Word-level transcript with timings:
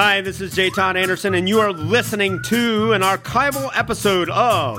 Hi, 0.00 0.20
this 0.20 0.40
is 0.40 0.54
J. 0.54 0.70
Todd 0.70 0.96
Anderson, 0.96 1.34
and 1.34 1.48
you 1.48 1.58
are 1.58 1.72
listening 1.72 2.40
to 2.44 2.92
an 2.92 3.02
archival 3.02 3.68
episode 3.74 4.30
of 4.30 4.78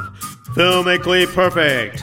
Filmically 0.56 1.28
Perfect. 1.28 2.02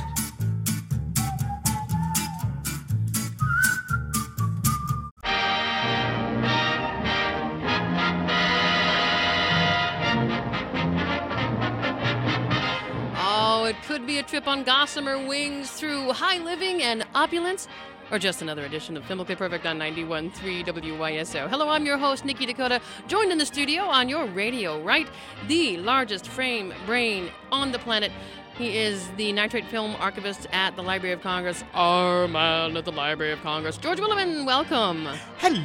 Oh, 13.17 13.65
it 13.67 13.77
could 13.85 14.07
be 14.07 14.19
a 14.19 14.23
trip 14.23 14.47
on 14.47 14.63
gossamer 14.63 15.27
wings 15.27 15.71
through 15.71 16.13
high 16.13 16.37
living 16.37 16.83
and 16.83 17.03
opulence, 17.15 17.67
or 18.11 18.19
just 18.19 18.43
another 18.43 18.65
edition 18.65 18.97
of 18.97 19.03
Filmically 19.05 19.37
Perfect 19.37 19.67
on 19.67 19.79
91.3 19.79 20.65
WYSO. 20.65 21.49
Hello, 21.49 21.69
I'm 21.69 21.85
your 21.87 21.99
host, 21.99 22.25
Nikki 22.25 22.47
Dakota, 22.47 22.81
joined 23.09 23.33
in 23.33 23.39
the 23.39 23.47
studio 23.47 23.83
on 23.83 24.09
your 24.09 24.27
radio, 24.27 24.83
right? 24.83 25.09
The 25.49 25.77
largest 25.79 26.29
frame 26.29 26.73
brain 26.85 27.31
on 27.51 27.73
the 27.73 27.79
planet. 27.79 28.13
He 28.57 28.79
is 28.79 29.09
the 29.17 29.33
nitrate 29.33 29.67
film 29.67 29.97
archivist 29.97 30.47
at 30.53 30.77
the 30.77 30.83
Library 30.83 31.13
of 31.13 31.21
Congress, 31.21 31.63
our 31.75 32.27
man 32.27 32.77
at 32.77 32.85
the 32.85 32.93
Library 32.93 33.33
of 33.33 33.43
Congress. 33.43 33.77
George 33.77 33.99
Willeman, 33.99 34.47
welcome. 34.47 35.07
Hello. 35.39 35.63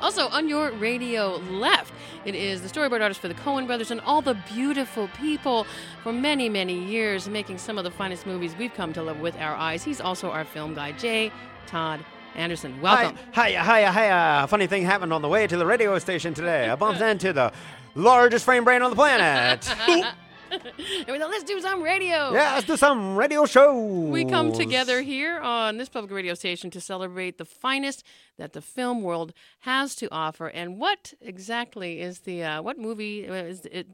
Also, 0.00 0.28
on 0.28 0.48
your 0.48 0.70
radio 0.72 1.36
left, 1.50 1.92
it 2.24 2.34
is 2.34 2.62
the 2.62 2.68
storyboard 2.68 3.00
artist 3.00 3.20
for 3.20 3.28
the 3.28 3.34
Coen 3.34 3.66
brothers 3.66 3.90
and 3.90 4.00
all 4.02 4.22
the 4.22 4.34
beautiful 4.52 5.08
people 5.20 5.66
for 6.02 6.12
many, 6.12 6.48
many 6.48 6.74
years 6.74 7.28
making 7.28 7.58
some 7.58 7.78
of 7.78 7.84
the 7.84 7.90
finest 7.90 8.26
movies 8.26 8.54
we've 8.58 8.74
come 8.74 8.92
to 8.92 9.02
love 9.02 9.20
with 9.20 9.36
our 9.36 9.54
eyes. 9.54 9.82
He's 9.82 10.00
also 10.00 10.30
our 10.30 10.44
film 10.44 10.74
guy, 10.74 10.92
Jay 10.92 11.32
Todd 11.66 12.04
Anderson. 12.34 12.80
Welcome. 12.80 13.18
Hi, 13.32 13.52
hi, 13.52 13.84
hi, 13.84 14.08
hi. 14.08 14.46
Funny 14.46 14.66
thing 14.66 14.84
happened 14.84 15.12
on 15.12 15.22
the 15.22 15.28
way 15.28 15.46
to 15.46 15.56
the 15.56 15.66
radio 15.66 15.98
station 15.98 16.34
today. 16.34 16.68
I 16.68 16.76
bumped 16.76 17.00
into 17.00 17.32
the 17.32 17.52
largest 17.94 18.44
frame 18.44 18.64
brain 18.64 18.82
on 18.82 18.90
the 18.90 18.96
planet. 18.96 19.68
And 21.06 21.08
we 21.08 21.18
thought, 21.18 21.30
let's 21.30 21.44
do 21.44 21.60
some 21.60 21.82
radio. 21.82 22.32
yeah, 22.32 22.54
let's 22.54 22.66
do 22.66 22.76
some 22.76 23.16
radio 23.16 23.46
show. 23.46 23.74
We 24.18 24.24
come 24.24 24.52
together 24.52 25.02
here 25.02 25.38
on 25.40 25.78
this 25.78 25.88
public 25.88 26.12
radio 26.12 26.34
station 26.34 26.70
to 26.70 26.80
celebrate 26.80 27.38
the 27.38 27.44
finest 27.44 28.04
that 28.38 28.52
the 28.52 28.60
film 28.60 29.02
world 29.02 29.32
has 29.60 29.94
to 29.96 30.08
offer. 30.12 30.46
And 30.48 30.78
what 30.78 31.14
exactly 31.20 32.00
is 32.00 32.20
the 32.20 32.42
uh, 32.44 32.62
what 32.62 32.78
movie 32.78 33.28
uh, 33.28 33.34
is 33.34 33.66
it? 33.66 33.86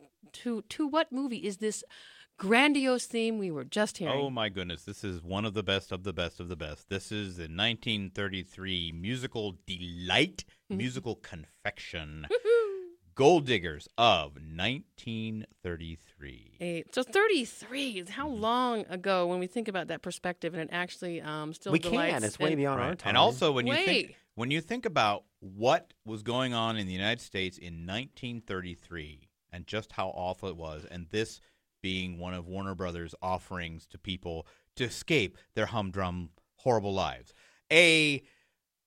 To 0.44 0.62
to 0.68 0.86
what 0.86 1.10
movie 1.10 1.38
is 1.38 1.56
this 1.56 1.82
grandiose 2.38 3.06
theme 3.06 3.38
we 3.38 3.50
were 3.50 3.64
just 3.64 3.98
hearing? 3.98 4.14
Oh 4.18 4.30
my 4.30 4.48
goodness, 4.50 4.84
this 4.84 5.02
is 5.02 5.22
one 5.22 5.44
of 5.44 5.54
the 5.54 5.62
best 5.62 5.90
of 5.90 6.04
the 6.04 6.12
best 6.12 6.38
of 6.38 6.48
the 6.48 6.56
best. 6.56 6.88
This 6.90 7.10
is 7.10 7.36
the 7.36 7.44
1933 7.48 8.92
musical 8.92 9.56
delight, 9.66 10.44
musical 10.68 11.14
confection, 11.16 12.26
Gold 13.18 13.44
Diggers 13.46 13.88
of 13.98 14.36
1933. 14.36 16.52
Eight. 16.60 16.94
So 16.94 17.02
33 17.02 17.98
is 17.98 18.10
how 18.10 18.28
long 18.28 18.84
ago 18.88 19.26
when 19.26 19.40
we 19.40 19.48
think 19.48 19.66
about 19.66 19.88
that 19.88 20.02
perspective 20.02 20.54
and 20.54 20.62
it 20.62 20.68
actually 20.70 21.20
um, 21.20 21.52
still 21.52 21.72
We 21.72 21.80
delights 21.80 22.14
can. 22.14 22.22
It's 22.22 22.38
way 22.38 22.50
and- 22.50 22.58
beyond 22.58 22.80
our 22.80 22.94
time. 22.94 23.08
And 23.08 23.18
also 23.18 23.50
when 23.50 23.66
you 23.66 23.74
think 23.74 24.14
when 24.36 24.52
you 24.52 24.60
think 24.60 24.86
about 24.86 25.24
what 25.40 25.92
was 26.04 26.22
going 26.22 26.54
on 26.54 26.76
in 26.76 26.86
the 26.86 26.92
United 26.92 27.20
States 27.20 27.58
in 27.58 27.84
1933 27.84 29.28
and 29.52 29.66
just 29.66 29.90
how 29.90 30.10
awful 30.10 30.48
it 30.48 30.56
was 30.56 30.86
and 30.88 31.08
this 31.10 31.40
being 31.82 32.20
one 32.20 32.34
of 32.34 32.46
Warner 32.46 32.76
Brothers 32.76 33.16
offerings 33.20 33.88
to 33.88 33.98
people 33.98 34.46
to 34.76 34.84
escape 34.84 35.36
their 35.56 35.66
humdrum 35.66 36.30
horrible 36.58 36.94
lives. 36.94 37.34
A 37.72 38.22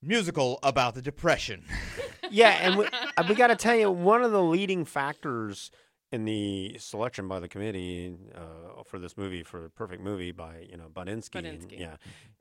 musical 0.02 0.60
about 0.64 0.96
the 0.96 1.02
depression. 1.02 1.64
yeah, 2.32 2.58
and 2.62 2.78
we, 2.78 2.86
uh, 3.18 3.24
we 3.30 3.36
got 3.36 3.48
to 3.48 3.56
tell 3.56 3.76
you, 3.76 3.92
one 3.92 4.24
of 4.24 4.32
the 4.32 4.42
leading 4.42 4.86
factors 4.86 5.72
in 6.12 6.26
the 6.26 6.76
selection 6.78 7.28
by 7.28 7.40
the 7.40 7.48
committee 7.48 8.16
uh, 8.36 8.84
for 8.84 9.00
this 9.00 9.18
movie, 9.18 9.44
for 9.44 9.62
the 9.62 9.70
perfect 9.70 10.02
movie 10.02 10.32
by 10.32 10.66
you 10.70 10.78
know 10.78 10.88
Budinsky, 10.92 11.36
and- 11.36 11.62
Budinsky. 11.62 11.80
yeah, 11.80 11.96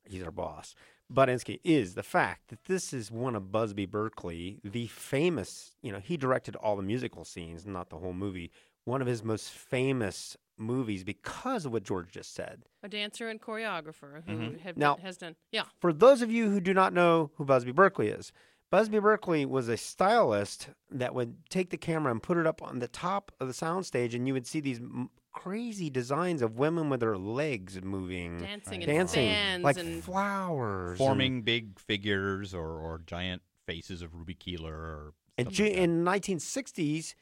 he's 0.04 0.22
our 0.22 0.30
boss. 0.32 0.74
Budinsky 1.12 1.58
is 1.64 1.94
the 1.94 2.04
fact 2.04 2.48
that 2.50 2.64
this 2.66 2.92
is 2.92 3.10
one 3.10 3.34
of 3.34 3.50
Busby 3.50 3.84
Berkeley, 3.86 4.60
the 4.62 4.86
famous. 4.86 5.72
You 5.82 5.90
know, 5.92 5.98
he 5.98 6.16
directed 6.16 6.54
all 6.56 6.76
the 6.76 6.82
musical 6.84 7.24
scenes, 7.24 7.66
not 7.66 7.90
the 7.90 7.96
whole 7.96 8.12
movie. 8.12 8.50
One 8.90 9.00
of 9.00 9.06
his 9.06 9.22
most 9.22 9.50
famous 9.50 10.36
movies 10.58 11.04
because 11.04 11.64
of 11.64 11.72
what 11.72 11.84
George 11.84 12.10
just 12.10 12.34
said. 12.34 12.64
a 12.82 12.88
dancer 12.88 13.28
and 13.28 13.40
choreographer 13.40 14.24
who 14.26 14.32
Mhm. 14.32 14.60
have 14.60 14.76
Now- 14.76 14.96
done, 14.96 15.04
has 15.04 15.16
done. 15.16 15.36
Yeah. 15.52 15.64
For 15.80 15.92
those 15.92 16.22
of 16.22 16.30
you 16.32 16.50
who 16.50 16.60
do 16.60 16.74
not 16.74 16.92
know 16.92 17.30
who 17.36 17.44
Busby 17.44 17.70
Berkeley 17.72 18.08
is, 18.08 18.32
Busby 18.70 18.98
Berkeley 18.98 19.44
was 19.46 19.68
a 19.68 19.76
stylist 19.76 20.70
that 20.90 21.14
would 21.14 21.48
take 21.50 21.70
the 21.70 21.76
camera 21.76 22.10
and 22.10 22.22
put 22.22 22.36
it 22.36 22.46
up 22.46 22.62
on 22.62 22.78
the 22.80 22.88
top 22.88 23.30
of 23.38 23.46
the 23.48 23.54
soundstage, 23.54 24.12
and 24.14 24.26
you 24.26 24.34
would 24.34 24.46
see 24.46 24.60
these 24.60 24.78
m- 24.80 25.10
crazy 25.32 25.88
designs 25.90 26.42
of 26.42 26.58
women 26.58 26.88
with 26.90 26.98
their 27.00 27.16
legs 27.18 27.80
moving, 27.82 28.38
Dancing 28.38 28.82
and 28.82 28.86
dancing 28.86 29.28
fans 29.28 29.62
like 29.64 29.76
and 29.78 30.02
flowers, 30.02 30.90
and- 30.90 30.98
forming 30.98 31.42
big 31.42 31.78
figures 31.78 32.54
or, 32.54 32.68
or 32.80 32.98
giant 33.06 33.42
faces 33.66 34.02
of 34.02 34.14
Ruby 34.14 34.34
Keeler 34.34 34.74
or 34.74 35.14
And 35.38 35.46
like 35.48 35.60
in 35.60 36.02
1960s, 36.04 37.14
m- 37.14 37.18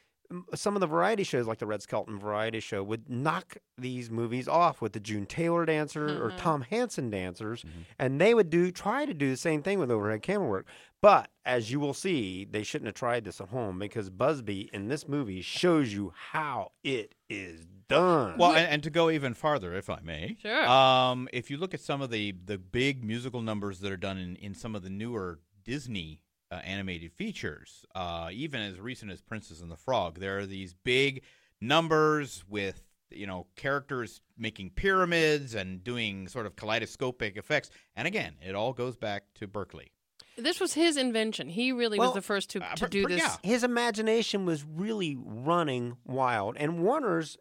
some 0.53 0.75
of 0.75 0.79
the 0.79 0.87
variety 0.87 1.23
shows, 1.23 1.47
like 1.47 1.57
the 1.59 1.65
Red 1.65 1.81
Skelton 1.81 2.19
Variety 2.19 2.59
Show, 2.59 2.83
would 2.83 3.09
knock 3.09 3.57
these 3.77 4.11
movies 4.11 4.47
off 4.47 4.81
with 4.81 4.93
the 4.93 4.99
June 4.99 5.25
Taylor 5.25 5.65
dancer 5.65 6.23
or 6.23 6.31
Mhm. 6.31 6.37
Tom 6.37 6.61
Hansen 6.61 7.09
dancers, 7.09 7.63
Mhm. 7.63 7.85
and 7.97 8.21
they 8.21 8.33
would 8.33 8.49
do 8.49 8.71
try 8.71 9.05
to 9.05 9.13
do 9.13 9.29
the 9.29 9.37
same 9.37 9.63
thing 9.63 9.79
with 9.79 9.89
overhead 9.89 10.21
camera 10.21 10.47
work. 10.47 10.67
But 11.01 11.31
as 11.45 11.71
you 11.71 11.79
will 11.79 11.93
see, 11.93 12.45
they 12.45 12.61
shouldn't 12.63 12.87
have 12.87 12.95
tried 12.95 13.23
this 13.23 13.39
at 13.41 13.49
home 13.49 13.79
because 13.79 14.09
Busby 14.09 14.69
in 14.73 14.87
this 14.87 15.07
movie 15.07 15.41
shows 15.41 15.93
you 15.93 16.13
how 16.15 16.73
it 16.83 17.15
is 17.29 17.65
done. 17.87 18.37
Well, 18.37 18.51
and, 18.51 18.67
and 18.69 18.83
to 18.83 18.89
go 18.91 19.09
even 19.09 19.33
farther, 19.33 19.73
if 19.73 19.89
I 19.89 19.99
may, 20.03 20.37
Sure. 20.41 20.67
Um, 20.67 21.27
if 21.33 21.49
you 21.49 21.57
look 21.57 21.73
at 21.73 21.79
some 21.79 22.01
of 22.01 22.11
the 22.11 22.33
the 22.45 22.57
big 22.59 23.03
musical 23.03 23.41
numbers 23.41 23.79
that 23.79 23.91
are 23.91 23.97
done 23.97 24.17
in, 24.17 24.35
in 24.35 24.53
some 24.53 24.75
of 24.75 24.83
the 24.83 24.89
newer 24.91 25.39
Disney 25.63 26.19
uh, 26.51 26.55
animated 26.55 27.11
features, 27.13 27.85
uh, 27.95 28.29
even 28.31 28.61
as 28.61 28.79
recent 28.79 29.11
as 29.11 29.21
Princess 29.21 29.61
and 29.61 29.71
the 29.71 29.75
Frog, 29.77 30.19
there 30.19 30.39
are 30.39 30.45
these 30.45 30.73
big 30.73 31.23
numbers 31.61 32.43
with 32.47 32.81
you 33.11 33.25
know 33.27 33.47
characters 33.55 34.21
making 34.37 34.69
pyramids 34.71 35.53
and 35.55 35.83
doing 35.83 36.27
sort 36.27 36.45
of 36.45 36.55
kaleidoscopic 36.55 37.37
effects. 37.37 37.69
And 37.95 38.07
again, 38.07 38.35
it 38.41 38.55
all 38.55 38.73
goes 38.73 38.95
back 38.97 39.23
to 39.35 39.47
Berkeley. 39.47 39.91
This 40.37 40.59
was 40.61 40.73
his 40.73 40.95
invention. 40.95 41.49
He 41.49 41.71
really 41.73 41.99
Well, 41.99 42.09
was 42.09 42.15
the 42.15 42.21
first 42.21 42.49
to, 42.51 42.61
uh, 42.63 42.75
to 42.75 42.85
but- 42.85 42.91
do 42.91 43.03
but 43.03 43.09
this. 43.09 43.19
yeah. 43.21 43.35
his 43.43 43.63
imagination 43.63 44.45
was 44.45 44.63
really 44.63 45.17
running 45.19 45.97
wild, 46.05 46.55
and 46.57 46.81
Warner's, 46.81 47.37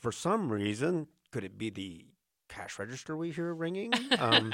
for 0.00 0.10
some 0.10 0.50
reason, 0.50 1.06
could 1.30 1.44
it 1.44 1.56
be 1.56 1.70
the 1.70 2.06
cash 2.52 2.78
register 2.78 3.16
we 3.16 3.30
hear 3.30 3.52
ringing? 3.54 3.92
Um, 4.18 4.52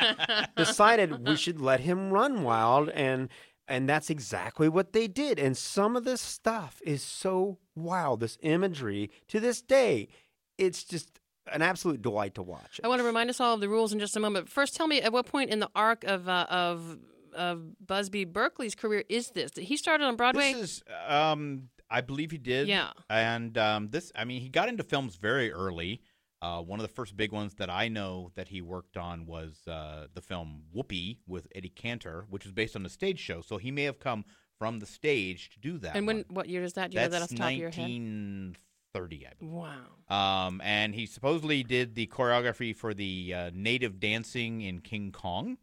decided 0.56 1.26
we 1.26 1.36
should 1.44 1.60
let 1.60 1.80
him 1.80 2.10
run 2.10 2.42
wild 2.42 2.88
and 2.90 3.28
and 3.66 3.88
that's 3.88 4.08
exactly 4.08 4.68
what 4.68 4.92
they 4.92 5.06
did 5.06 5.38
and 5.38 5.56
some 5.56 5.94
of 5.96 6.04
this 6.04 6.20
stuff 6.20 6.80
is 6.84 7.02
so 7.02 7.58
wild 7.74 8.20
this 8.20 8.38
imagery 8.40 9.10
to 9.26 9.38
this 9.40 9.60
day 9.60 10.08
it's 10.56 10.84
just 10.84 11.20
an 11.52 11.62
absolute 11.62 12.02
delight 12.02 12.34
to 12.34 12.42
watch 12.42 12.78
it. 12.78 12.84
I 12.84 12.88
want 12.88 13.00
to 13.00 13.06
remind 13.06 13.30
us 13.30 13.40
all 13.40 13.54
of 13.54 13.60
the 13.60 13.68
rules 13.68 13.92
in 13.92 13.98
just 13.98 14.16
a 14.16 14.20
moment. 14.20 14.48
First, 14.48 14.76
tell 14.76 14.86
me 14.86 15.00
at 15.00 15.12
what 15.12 15.26
point 15.26 15.50
in 15.50 15.60
the 15.60 15.70
arc 15.74 16.04
of 16.04 16.28
uh, 16.28 16.46
of 16.50 16.98
of 17.34 17.86
Busby 17.86 18.24
Berkeley's 18.24 18.74
career 18.74 19.04
is 19.08 19.30
this? 19.30 19.52
He 19.56 19.76
started 19.76 20.04
on 20.04 20.16
Broadway. 20.16 20.52
This 20.52 20.62
is, 20.62 20.82
um, 21.06 21.68
I 21.90 22.00
believe 22.00 22.30
he 22.30 22.38
did. 22.38 22.68
Yeah. 22.68 22.90
And 23.08 23.56
um, 23.56 23.88
this, 23.90 24.12
I 24.14 24.24
mean, 24.24 24.40
he 24.40 24.48
got 24.48 24.68
into 24.68 24.82
films 24.82 25.16
very 25.16 25.52
early. 25.52 26.02
Uh, 26.40 26.60
one 26.62 26.78
of 26.78 26.86
the 26.86 26.92
first 26.92 27.16
big 27.16 27.32
ones 27.32 27.54
that 27.54 27.68
I 27.68 27.88
know 27.88 28.30
that 28.36 28.48
he 28.48 28.60
worked 28.60 28.96
on 28.96 29.26
was 29.26 29.66
uh, 29.66 30.06
the 30.14 30.20
film 30.20 30.62
Whoopee 30.72 31.18
with 31.26 31.48
Eddie 31.54 31.68
Cantor, 31.68 32.26
which 32.30 32.44
was 32.44 32.52
based 32.52 32.76
on 32.76 32.86
a 32.86 32.88
stage 32.88 33.18
show. 33.18 33.40
So 33.40 33.56
he 33.56 33.70
may 33.70 33.82
have 33.84 33.98
come 33.98 34.24
from 34.58 34.78
the 34.78 34.86
stage 34.86 35.50
to 35.50 35.58
do 35.58 35.78
that. 35.78 35.96
and 35.96 36.06
when 36.06 36.18
one. 36.18 36.24
what 36.28 36.48
year 36.48 36.62
is 36.62 36.74
that? 36.74 36.90
Do 36.90 36.96
you 36.96 37.02
know 37.02 37.08
that 37.08 37.22
off 37.22 37.28
the 37.28 37.36
top 37.36 37.50
of 37.50 37.56
your 37.56 37.70
head? 37.70 37.82
1930, 37.82 39.26
I 39.26 39.30
believe. 39.38 39.52
Wow. 39.52 40.46
Um, 40.46 40.60
and 40.64 40.94
he 40.94 41.06
supposedly 41.06 41.62
did 41.62 41.94
the 41.94 42.06
choreography 42.06 42.74
for 42.74 42.94
the 42.94 43.34
uh, 43.34 43.50
native 43.52 43.98
dancing 43.98 44.60
in 44.62 44.80
King 44.80 45.12
Kong. 45.12 45.58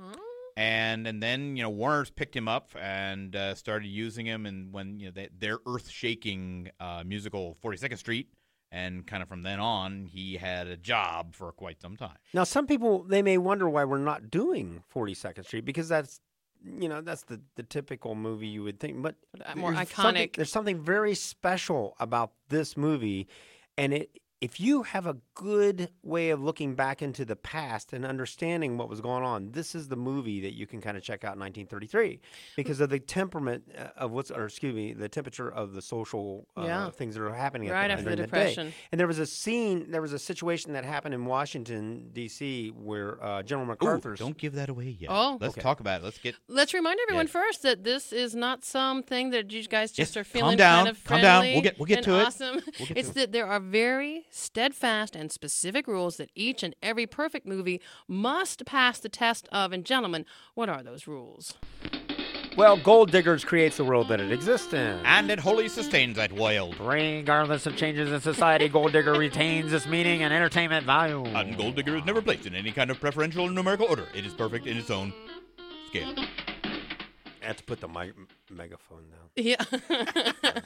Huh? 0.00 0.14
and 0.58 1.06
and 1.06 1.22
then 1.22 1.56
you 1.56 1.62
know 1.62 1.70
Warner's 1.70 2.10
picked 2.10 2.34
him 2.34 2.48
up 2.48 2.72
and 2.76 3.34
uh, 3.34 3.54
started 3.54 3.86
using 3.86 4.26
him, 4.26 4.44
and 4.44 4.72
when 4.72 4.98
you 4.98 5.06
know 5.06 5.12
they, 5.12 5.28
their 5.38 5.58
earth-shaking 5.66 6.70
uh, 6.80 7.04
musical 7.06 7.56
Forty 7.62 7.78
Second 7.78 7.98
Street, 7.98 8.28
and 8.70 9.06
kind 9.06 9.22
of 9.22 9.28
from 9.28 9.42
then 9.42 9.60
on, 9.60 10.06
he 10.06 10.36
had 10.36 10.66
a 10.66 10.76
job 10.76 11.34
for 11.34 11.52
quite 11.52 11.80
some 11.80 11.96
time. 11.96 12.16
Now, 12.34 12.44
some 12.44 12.66
people 12.66 13.02
they 13.04 13.22
may 13.22 13.38
wonder 13.38 13.68
why 13.68 13.84
we're 13.84 13.98
not 13.98 14.30
doing 14.30 14.82
42nd 14.94 15.44
Street 15.44 15.64
because 15.64 15.88
that's 15.88 16.20
you 16.64 16.88
know 16.88 17.00
that's 17.00 17.22
the 17.22 17.40
the 17.54 17.62
typical 17.62 18.14
movie 18.14 18.48
you 18.48 18.62
would 18.64 18.80
think, 18.80 19.00
but 19.00 19.14
more 19.56 19.72
there's 19.72 19.88
something- 19.90 20.28
iconic. 20.30 20.36
there's 20.36 20.50
something 20.52 20.80
very 20.82 21.14
special 21.14 21.94
about 22.00 22.32
this 22.48 22.76
movie, 22.76 23.28
and 23.76 23.92
it 23.94 24.10
if 24.40 24.60
you 24.60 24.84
have 24.84 25.04
a 25.06 25.16
good 25.34 25.90
way 26.04 26.30
of 26.30 26.40
looking 26.40 26.74
back 26.76 27.02
into 27.02 27.24
the 27.24 27.34
past 27.34 27.92
and 27.92 28.04
understanding 28.06 28.78
what 28.78 28.88
was 28.88 29.00
going 29.00 29.24
on, 29.24 29.50
this 29.50 29.74
is 29.74 29.88
the 29.88 29.96
movie 29.96 30.40
that 30.42 30.54
you 30.54 30.64
can 30.66 30.80
kind 30.80 30.96
of 30.96 31.02
check 31.02 31.24
out 31.24 31.34
in 31.34 31.40
1933 31.40 32.20
because 32.54 32.80
of 32.80 32.88
the 32.88 33.00
temperament 33.00 33.64
uh, 33.76 33.88
of 33.96 34.12
what's, 34.12 34.30
or 34.30 34.44
excuse 34.44 34.72
me, 34.74 34.92
the 34.92 35.08
temperature 35.08 35.48
of 35.50 35.72
the 35.72 35.82
social 35.82 36.46
uh, 36.56 36.62
Yeah. 36.62 36.90
things 36.90 37.16
that 37.16 37.22
are 37.24 37.34
happening 37.34 37.68
at 37.68 37.72
Right 37.74 37.88
the, 37.88 37.92
after 37.94 38.04
the 38.10 38.16
during 38.16 38.30
that 38.30 38.36
day. 38.36 38.48
Depression. 38.50 38.72
And 38.92 39.00
there 39.00 39.08
was 39.08 39.18
a 39.18 39.26
scene, 39.26 39.90
there 39.90 40.02
was 40.02 40.12
a 40.12 40.18
situation 40.20 40.72
that 40.74 40.84
happened 40.84 41.14
in 41.14 41.24
Washington 41.24 42.10
D.C. 42.12 42.68
where 42.76 43.22
uh, 43.24 43.42
General 43.42 43.66
MacArthur. 43.66 44.14
Don't 44.14 44.38
give 44.38 44.54
that 44.54 44.68
away 44.68 44.96
yet. 45.00 45.10
Oh. 45.12 45.38
let's 45.40 45.54
Okay. 45.54 45.62
talk 45.62 45.80
about 45.80 46.00
it. 46.00 46.04
Let's 46.04 46.18
get 46.18 46.36
Let's 46.48 46.74
remind 46.74 47.00
everyone 47.00 47.26
Yeah. 47.26 47.32
first 47.32 47.62
that 47.62 47.82
this 47.82 48.12
is 48.12 48.36
not 48.36 48.64
something 48.64 49.30
that 49.30 49.50
you 49.50 49.64
guys 49.66 49.90
just 49.90 50.14
Yes, 50.14 50.16
are 50.16 50.24
calm 50.24 50.30
feeling 50.42 50.56
down, 50.58 50.84
kind 50.84 50.88
of 50.96 51.04
calm 51.04 51.20
down. 51.22 51.40
friendly 51.42 51.52
We'll 51.54 51.62
get- 51.62 51.78
we'll 51.80 51.86
get 51.86 51.96
and 51.98 52.04
to 52.04 52.20
it. 52.20 52.26
awesome. 52.26 52.54
We'll 52.78 52.86
get 52.88 52.96
it's 52.98 53.08
to 53.08 53.12
it. 53.12 53.14
that 53.14 53.32
there 53.32 53.46
are 53.46 53.58
very 53.60 54.26
steadfast 54.30 55.16
and 55.16 55.30
specific 55.32 55.86
rules 55.86 56.16
that 56.16 56.30
each 56.34 56.62
and 56.62 56.74
every 56.82 57.06
perfect 57.06 57.46
movie 57.46 57.80
must 58.06 58.64
pass 58.64 58.98
the 58.98 59.08
test 59.08 59.48
of. 59.52 59.72
And 59.72 59.84
gentlemen, 59.84 60.24
what 60.54 60.68
are 60.68 60.82
those 60.82 61.06
rules? 61.06 61.54
Well, 62.56 62.76
Gold 62.76 63.12
Diggers 63.12 63.44
creates 63.44 63.76
the 63.76 63.84
world 63.84 64.08
that 64.08 64.20
it 64.20 64.32
exists 64.32 64.72
in. 64.72 65.00
and 65.04 65.30
it 65.30 65.38
wholly 65.38 65.68
sustains 65.68 66.16
that 66.16 66.32
world. 66.32 66.74
Regardless 66.80 67.66
of 67.66 67.76
changes 67.76 68.10
in 68.10 68.20
society, 68.20 68.68
Gold 68.68 68.92
Digger 68.92 69.14
retains 69.14 69.72
its 69.72 69.86
meaning 69.86 70.24
and 70.24 70.34
entertainment 70.34 70.84
value. 70.84 71.24
And 71.24 71.56
Gold 71.56 71.76
Digger 71.76 71.96
is 71.96 72.04
never 72.04 72.20
placed 72.20 72.46
in 72.46 72.56
any 72.56 72.72
kind 72.72 72.90
of 72.90 72.98
preferential 72.98 73.44
or 73.44 73.50
numerical 73.50 73.86
order. 73.86 74.08
It 74.12 74.26
is 74.26 74.34
perfect 74.34 74.66
in 74.66 74.76
its 74.76 74.90
own 74.90 75.12
scale. 75.88 76.14
I 77.48 77.52
had 77.52 77.58
to 77.58 77.64
put 77.64 77.80
the 77.80 77.88
mic- 77.88 78.12
megaphone 78.50 79.04
down. 79.08 79.30
Yeah. 79.34 79.64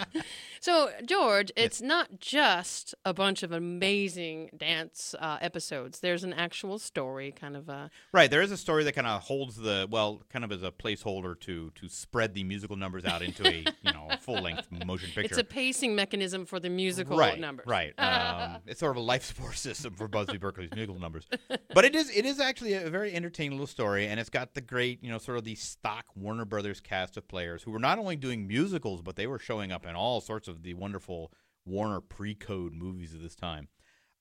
so, 0.61 0.91
George, 1.07 1.53
it's 1.55 1.81
not 1.81 2.19
just 2.19 2.93
a 3.05 3.15
bunch 3.15 3.45
of 3.45 3.53
amazing 3.53 4.51
dance 4.57 5.15
uh, 5.21 5.39
episodes. 5.41 6.01
There's 6.01 6.25
an 6.25 6.33
actual 6.33 6.81
story, 6.81 7.31
kind 7.31 7.57
of 7.57 7.69
a. 7.69 7.89
Right, 8.13 8.29
there 8.29 8.43
is 8.43 8.51
a 8.51 8.57
story 8.57 8.83
that 8.83 8.95
kind 8.97 9.07
of 9.07 9.23
holds 9.23 9.55
the 9.55 9.87
well, 9.93 10.25
kind 10.29 10.45
of 10.45 10.51
as 10.51 10.65
a 10.65 10.73
placeholder 10.73 11.39
to 11.43 11.71
to 11.71 11.89
spread 11.89 12.35
the 12.35 12.43
musical 12.43 12.75
numbers 12.75 13.05
out 13.05 13.23
into 13.23 13.47
a 13.47 13.59
you 13.59 13.93
know 13.93 14.09
full 14.21 14.43
length 14.43 14.67
motion 14.85 15.11
picture. 15.15 15.23
It's 15.33 15.39
a 15.39 15.45
pacing 15.45 15.95
mechanism 15.95 16.47
for 16.47 16.59
the 16.59 16.69
musical 16.69 17.17
right, 17.17 17.39
numbers. 17.39 17.67
Right. 17.67 17.95
Um, 18.03 18.59
it's 18.67 18.81
sort 18.81 18.91
of 18.91 18.97
a 18.97 19.05
life 19.05 19.25
support 19.25 19.57
system 19.57 19.95
for 19.95 20.07
Busby 20.09 20.37
Berkeley's 20.37 20.71
musical 20.73 20.99
numbers. 20.99 21.27
But 21.73 21.85
it 21.85 21.95
is 21.95 22.11
it 22.11 22.27
is 22.27 22.41
actually 22.41 22.75
a 22.75 22.91
very 22.91 23.15
entertaining 23.15 23.53
little 23.53 23.67
story, 23.67 24.07
and 24.07 24.19
it's 24.19 24.31
got 24.31 24.55
the 24.55 24.61
great 24.61 25.03
you 25.03 25.11
know 25.11 25.19
sort 25.19 25.39
of 25.39 25.45
the 25.45 25.55
stock 25.55 26.07
Warner 26.17 26.45
Brothers 26.45 26.72
cast 26.81 27.17
of 27.17 27.29
players 27.29 27.63
who 27.63 27.71
were 27.71 27.79
not 27.79 27.99
only 27.99 28.17
doing 28.17 28.47
musicals, 28.47 29.03
but 29.03 29.17
they 29.17 29.27
were 29.27 29.39
showing 29.39 29.73
up 29.73 29.87
in 29.87 29.95
all 29.95 30.21
sorts 30.21 30.49
of 30.49 30.63
the 30.63 30.75
wonderful 30.75 31.33
Warner 31.65 32.01
pre-code 32.01 32.73
movies 32.73 33.15
of 33.15 33.23
this 33.23 33.35
time. 33.35 33.69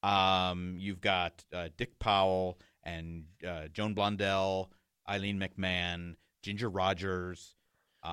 Um, 0.03 0.75
you've 0.79 1.01
got 1.01 1.43
uh, 1.53 1.69
Dick 1.77 1.99
Powell 1.99 2.59
and 2.83 3.25
uh, 3.47 3.67
Joan 3.73 3.95
Blondell, 3.95 4.69
Aline 5.07 5.39
MacMahon, 5.39 6.15
Ginger 6.41 6.69
Rogers. 6.69 7.55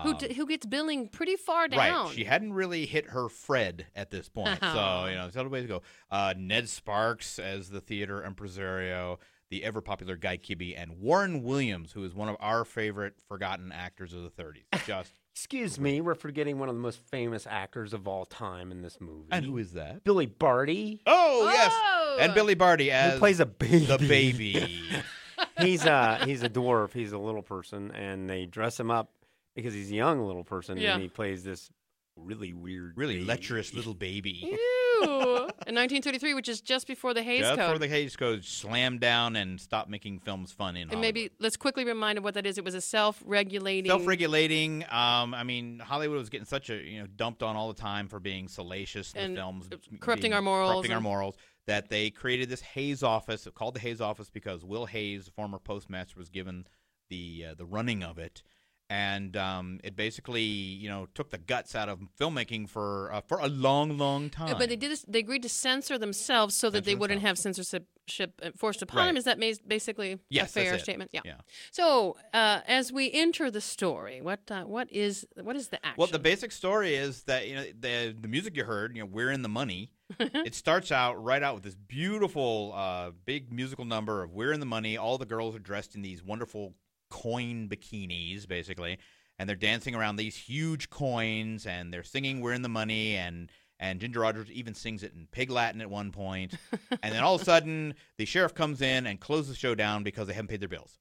Who, 0.02 0.10
um, 0.10 0.16
d- 0.18 0.34
who 0.34 0.46
gets 0.46 0.66
billing 0.66 1.08
pretty 1.08 1.36
far 1.36 1.66
down. 1.66 2.06
Right. 2.06 2.14
She 2.14 2.24
hadn't 2.24 2.52
really 2.52 2.84
hit 2.84 3.06
her 3.06 3.30
Fred 3.30 3.86
at 3.96 4.10
this 4.10 4.28
point. 4.28 4.58
Oh. 4.60 4.74
So, 4.74 5.08
you 5.08 5.14
know, 5.14 5.22
there's 5.22 5.36
other 5.38 5.48
ways 5.48 5.62
to 5.62 5.68
go. 5.68 5.82
Uh, 6.10 6.34
Ned 6.36 6.68
Sparks 6.68 7.38
as 7.38 7.70
the 7.70 7.80
theater 7.80 8.22
impresario, 8.22 9.18
the 9.50 9.64
ever 9.64 9.80
popular 9.80 10.16
Guy 10.16 10.36
Kibbee, 10.36 10.74
and 10.76 11.00
Warren 11.00 11.42
Williams, 11.42 11.92
who 11.92 12.04
is 12.04 12.14
one 12.14 12.28
of 12.28 12.36
our 12.40 12.64
favorite 12.64 13.14
forgotten 13.28 13.72
actors 13.72 14.12
of 14.12 14.22
the 14.22 14.30
30s. 14.30 14.64
Just 14.86 15.12
Excuse 15.34 15.78
me, 15.78 16.00
we're 16.00 16.16
forgetting 16.16 16.58
one 16.58 16.68
of 16.68 16.74
the 16.74 16.80
most 16.80 16.98
famous 17.12 17.46
actors 17.48 17.94
of 17.94 18.08
all 18.08 18.24
time 18.24 18.72
in 18.72 18.82
this 18.82 19.00
movie. 19.00 19.28
And 19.30 19.44
who 19.44 19.56
is 19.58 19.72
that? 19.74 20.02
Billy 20.02 20.26
Barty, 20.26 21.00
Oh, 21.06 21.48
yes. 21.52 21.72
Oh! 21.74 22.16
And 22.20 22.34
Billy 22.34 22.54
Barty 22.54 22.90
as 22.90 23.12
who 23.12 23.18
plays 23.20 23.38
a 23.38 23.46
baby. 23.46 23.86
the 23.86 23.98
baby. 23.98 24.80
he's 25.60 25.84
a 25.86 26.24
he's 26.24 26.42
a 26.42 26.48
dwarf. 26.50 26.92
He's 26.92 27.12
a 27.12 27.18
little 27.18 27.42
person, 27.42 27.92
and 27.92 28.28
they 28.28 28.46
dress 28.46 28.80
him 28.80 28.90
up 28.90 29.12
because 29.54 29.72
he's 29.72 29.92
a 29.92 29.94
young 29.94 30.26
little 30.26 30.42
person, 30.42 30.76
Yeah. 30.78 30.94
and 30.94 31.02
he 31.02 31.08
plays 31.08 31.44
this 31.44 31.70
really 32.16 32.52
weird, 32.52 32.94
really 32.96 33.14
baby. 33.14 33.26
lecherous 33.26 33.72
little 33.72 33.94
baby. 33.94 34.58
In 35.02 35.74
1933, 35.74 36.34
which 36.34 36.48
is 36.48 36.60
just 36.60 36.86
before 36.86 37.14
the 37.14 37.22
Hays 37.22 37.40
Just 37.40 37.50
Code. 37.50 37.58
before 37.58 37.78
the 37.78 37.88
Hays 37.88 38.16
Code 38.16 38.44
slammed 38.44 39.00
down 39.00 39.36
and 39.36 39.60
stopped 39.60 39.88
making 39.90 40.20
films 40.20 40.52
fun 40.52 40.76
in 40.76 40.82
and 40.82 40.90
Hollywood. 40.92 41.02
maybe 41.14 41.30
let's 41.38 41.56
quickly 41.56 41.84
remind 41.84 42.18
of 42.18 42.24
what 42.24 42.34
that 42.34 42.46
is. 42.46 42.58
It 42.58 42.64
was 42.64 42.74
a 42.74 42.80
self-regulating. 42.80 43.90
self-regulating. 43.90 44.84
Um, 44.84 45.34
I 45.34 45.44
mean, 45.44 45.78
Hollywood 45.78 46.18
was 46.18 46.30
getting 46.30 46.46
such 46.46 46.70
a 46.70 46.76
you 46.76 47.00
know 47.00 47.06
dumped 47.06 47.42
on 47.42 47.56
all 47.56 47.68
the 47.72 47.80
time 47.80 48.08
for 48.08 48.18
being 48.20 48.48
salacious 48.48 49.12
in 49.14 49.20
And 49.20 49.36
the 49.36 49.40
films, 49.40 49.68
corrupting 50.00 50.22
being- 50.30 50.32
our 50.34 50.42
morals 50.42 50.72
corrupting 50.72 50.92
our 50.92 50.96
and- 50.98 51.04
morals. 51.04 51.36
That 51.66 51.90
they 51.90 52.08
created 52.08 52.48
this 52.48 52.62
Hays 52.62 53.02
office, 53.02 53.46
called 53.54 53.74
the 53.74 53.80
Hays 53.80 54.00
office 54.00 54.30
because 54.30 54.64
Will 54.64 54.86
Hays, 54.86 55.26
the 55.26 55.32
former 55.32 55.58
postmaster, 55.58 56.14
was 56.18 56.30
given 56.30 56.66
the 57.10 57.48
uh, 57.50 57.54
the 57.54 57.66
running 57.66 58.02
of 58.02 58.18
it, 58.18 58.42
and 58.90 59.36
um, 59.36 59.80
it 59.84 59.96
basically 59.96 60.42
you 60.42 60.88
know 60.88 61.06
took 61.14 61.30
the 61.30 61.38
guts 61.38 61.74
out 61.74 61.88
of 61.88 62.00
filmmaking 62.18 62.68
for 62.68 63.12
uh, 63.12 63.20
for 63.26 63.38
a 63.40 63.46
long, 63.48 63.98
long 63.98 64.30
time. 64.30 64.56
But 64.58 64.68
they 64.68 64.76
did. 64.76 64.90
This, 64.90 65.04
they 65.06 65.18
agreed 65.18 65.42
to 65.42 65.48
censor 65.48 65.98
themselves 65.98 66.54
so 66.54 66.70
that 66.70 66.78
Censor 66.78 66.90
they 66.90 66.94
wouldn't 66.94 67.20
themselves. 67.22 67.46
have 67.46 67.54
censorship 67.56 68.32
uh, 68.42 68.50
forced 68.56 68.80
upon 68.82 68.98
Right. 68.98 69.06
them. 69.08 69.16
Is 69.18 69.24
that 69.24 69.38
basically 69.66 70.18
Yes, 70.30 70.50
a 70.50 70.52
fair 70.52 70.78
statement? 70.78 71.10
Yeah. 71.12 71.20
Yeah. 71.24 71.34
So 71.70 72.16
uh, 72.32 72.60
as 72.66 72.90
we 72.92 73.12
enter 73.12 73.50
the 73.50 73.60
story, 73.60 74.20
what 74.22 74.40
uh, 74.50 74.62
what 74.64 74.90
is 74.90 75.26
what 75.42 75.56
is 75.56 75.68
the 75.68 75.76
action? 75.84 75.96
Well, 75.98 76.08
the 76.08 76.18
basic 76.18 76.52
story 76.52 76.94
is 76.94 77.24
that 77.24 77.46
you 77.48 77.56
know 77.56 77.64
the 77.78 78.16
the 78.18 78.28
music 78.28 78.56
you 78.56 78.64
heard, 78.64 78.96
you 78.96 79.02
know, 79.02 79.06
we're 79.10 79.30
in 79.30 79.42
the 79.42 79.48
money. 79.48 79.90
it 80.18 80.54
starts 80.54 80.90
out 80.90 81.22
right 81.22 81.42
out 81.42 81.54
with 81.54 81.64
this 81.64 81.74
beautiful, 81.74 82.72
uh, 82.74 83.10
big 83.26 83.52
musical 83.52 83.84
number 83.84 84.22
of 84.22 84.32
"We're 84.32 84.52
in 84.52 84.60
the 84.60 84.64
Money." 84.66 84.96
All 84.96 85.18
the 85.18 85.26
girls 85.26 85.54
are 85.54 85.58
dressed 85.58 85.94
in 85.94 86.00
these 86.00 86.24
wonderful 86.24 86.72
coin 87.10 87.68
bikinis, 87.68 88.46
basically, 88.48 88.98
and 89.38 89.48
they're 89.48 89.56
dancing 89.56 89.94
around 89.94 90.16
these 90.16 90.36
huge 90.36 90.90
coins, 90.90 91.66
and 91.66 91.92
they're 91.92 92.02
singing 92.04 92.40
"We're 92.40 92.52
in 92.54 92.62
the 92.62 92.68
Money," 92.68 93.16
and 93.16 93.50
and 93.80 94.00
Ginger 94.00 94.20
Rogers 94.20 94.50
even 94.50 94.74
sings 94.74 95.02
it 95.04 95.12
in 95.14 95.28
Pig 95.30 95.50
Latin 95.50 95.80
at 95.80 95.88
one 95.90 96.10
point, 96.10 96.54
and 97.02 97.14
then 97.14 97.22
all 97.22 97.36
of 97.36 97.42
a 97.42 97.44
sudden 97.44 97.94
the 98.16 98.24
sheriff 98.24 98.54
comes 98.54 98.82
in 98.82 99.06
and 99.06 99.20
closes 99.20 99.50
the 99.50 99.56
show 99.56 99.74
down 99.74 100.02
because 100.02 100.26
they 100.26 100.34
haven't 100.34 100.48
paid 100.48 100.60
their 100.60 100.68
bills. 100.68 100.98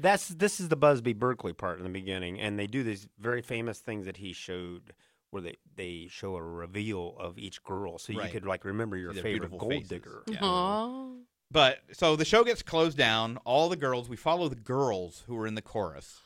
That's 0.00 0.28
this 0.28 0.58
is 0.58 0.68
the 0.70 0.76
Busby 0.76 1.12
Berkeley 1.12 1.52
part 1.52 1.78
in 1.78 1.84
the 1.84 1.90
beginning, 1.90 2.40
and 2.40 2.58
they 2.58 2.66
do 2.66 2.82
these 2.82 3.06
very 3.18 3.42
famous 3.42 3.78
things 3.80 4.06
that 4.06 4.16
he 4.16 4.32
showed, 4.32 4.92
where 5.30 5.42
they 5.42 5.56
they 5.76 6.08
show 6.10 6.34
a 6.36 6.42
reveal 6.42 7.14
of 7.20 7.38
each 7.38 7.62
girl, 7.62 7.98
so 7.98 8.12
you 8.12 8.18
Right. 8.20 8.32
could 8.32 8.44
like 8.46 8.64
remember 8.64 8.96
your 8.96 9.12
favorite 9.12 9.50
gold 9.56 9.70
faces. 9.72 9.88
digger. 9.90 10.22
Yeah. 10.26 10.38
Aw. 10.42 11.10
But 11.50 11.78
so 11.92 12.16
the 12.16 12.24
show 12.24 12.42
gets 12.44 12.62
closed 12.62 12.98
down. 12.98 13.38
All 13.44 13.68
the 13.68 13.76
girls, 13.76 14.08
we 14.08 14.16
follow 14.16 14.48
the 14.48 14.56
girls 14.56 15.22
who 15.26 15.36
are 15.38 15.46
in 15.46 15.54
the 15.54 15.62
chorus, 15.62 16.20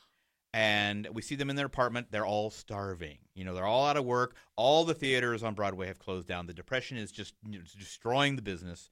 and 0.54 1.06
we 1.12 1.22
see 1.22 1.34
them 1.34 1.50
in 1.50 1.56
their 1.56 1.66
apartment. 1.66 2.08
They're 2.10 2.26
all 2.26 2.50
starving. 2.50 3.18
You 3.34 3.44
know, 3.44 3.54
they're 3.54 3.66
all 3.66 3.86
out 3.86 3.96
of 3.96 4.04
work. 4.04 4.36
All 4.56 4.84
the 4.84 4.94
theaters 4.94 5.42
on 5.42 5.54
Broadway 5.54 5.86
have 5.86 5.98
closed 5.98 6.28
down. 6.28 6.46
The 6.46 6.54
depression 6.54 6.96
is 6.96 7.12
just 7.12 7.34
you 7.48 7.58
know, 7.58 7.64
destroying 7.78 8.36
the 8.36 8.42
business. 8.42 8.90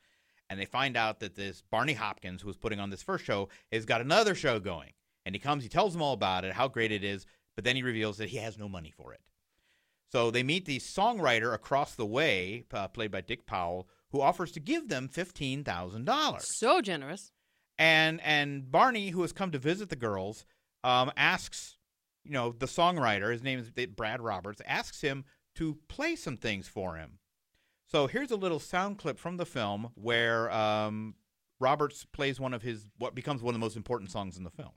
And 0.48 0.60
they 0.60 0.64
find 0.66 0.96
out 0.96 1.20
that 1.20 1.34
this 1.34 1.62
Barney 1.70 1.94
Hopkins, 1.94 2.42
who 2.42 2.48
was 2.48 2.56
putting 2.56 2.78
on 2.78 2.90
this 2.90 3.02
first 3.02 3.24
show, 3.24 3.48
has 3.72 3.84
got 3.84 4.00
another 4.00 4.34
show 4.34 4.60
going. 4.60 4.92
And 5.24 5.34
he 5.34 5.40
comes, 5.40 5.64
he 5.64 5.68
tells 5.68 5.92
them 5.92 6.02
all 6.02 6.12
about 6.12 6.44
it, 6.44 6.52
how 6.52 6.68
great 6.68 6.92
it 6.92 7.02
is, 7.02 7.26
but 7.56 7.64
then 7.64 7.74
he 7.74 7.82
reveals 7.82 8.18
that 8.18 8.28
he 8.28 8.36
has 8.36 8.56
no 8.56 8.68
money 8.68 8.92
for 8.96 9.12
it. 9.12 9.20
So 10.12 10.30
they 10.30 10.44
meet 10.44 10.66
the 10.66 10.78
songwriter 10.78 11.52
across 11.52 11.96
the 11.96 12.06
way, 12.06 12.64
uh, 12.72 12.86
played 12.88 13.10
by 13.10 13.22
Dick 13.22 13.44
Powell, 13.44 13.88
who 14.16 14.22
offers 14.22 14.52
to 14.52 14.60
give 14.60 14.88
them 14.88 15.08
fifteen 15.08 15.62
thousand 15.62 16.06
dollars. 16.06 16.46
So 16.56 16.80
generous. 16.80 17.32
And 17.78 18.20
and 18.22 18.70
Barney, 18.70 19.10
who 19.10 19.20
has 19.22 19.32
come 19.32 19.50
to 19.50 19.58
visit 19.58 19.90
the 19.90 19.96
girls, 19.96 20.46
um, 20.82 21.12
asks, 21.16 21.76
you 22.24 22.32
know, 22.32 22.54
the 22.58 22.66
songwriter, 22.66 23.30
his 23.30 23.42
name 23.42 23.58
is 23.58 23.70
Brad 23.88 24.22
Roberts, 24.22 24.62
asks 24.66 25.02
him 25.02 25.24
to 25.56 25.76
play 25.88 26.16
some 26.16 26.38
things 26.38 26.66
for 26.66 26.96
him. 26.96 27.18
So 27.86 28.06
here's 28.06 28.30
a 28.30 28.36
little 28.36 28.58
sound 28.58 28.98
clip 28.98 29.18
from 29.18 29.36
the 29.36 29.46
film 29.46 29.90
where 29.94 30.50
um, 30.50 31.14
Roberts 31.60 32.04
plays 32.04 32.40
one 32.40 32.54
of 32.54 32.62
his 32.62 32.86
what 32.96 33.14
becomes 33.14 33.42
one 33.42 33.54
of 33.54 33.60
the 33.60 33.64
most 33.64 33.76
important 33.76 34.10
songs 34.10 34.38
in 34.38 34.44
the 34.44 34.50
film. 34.50 34.72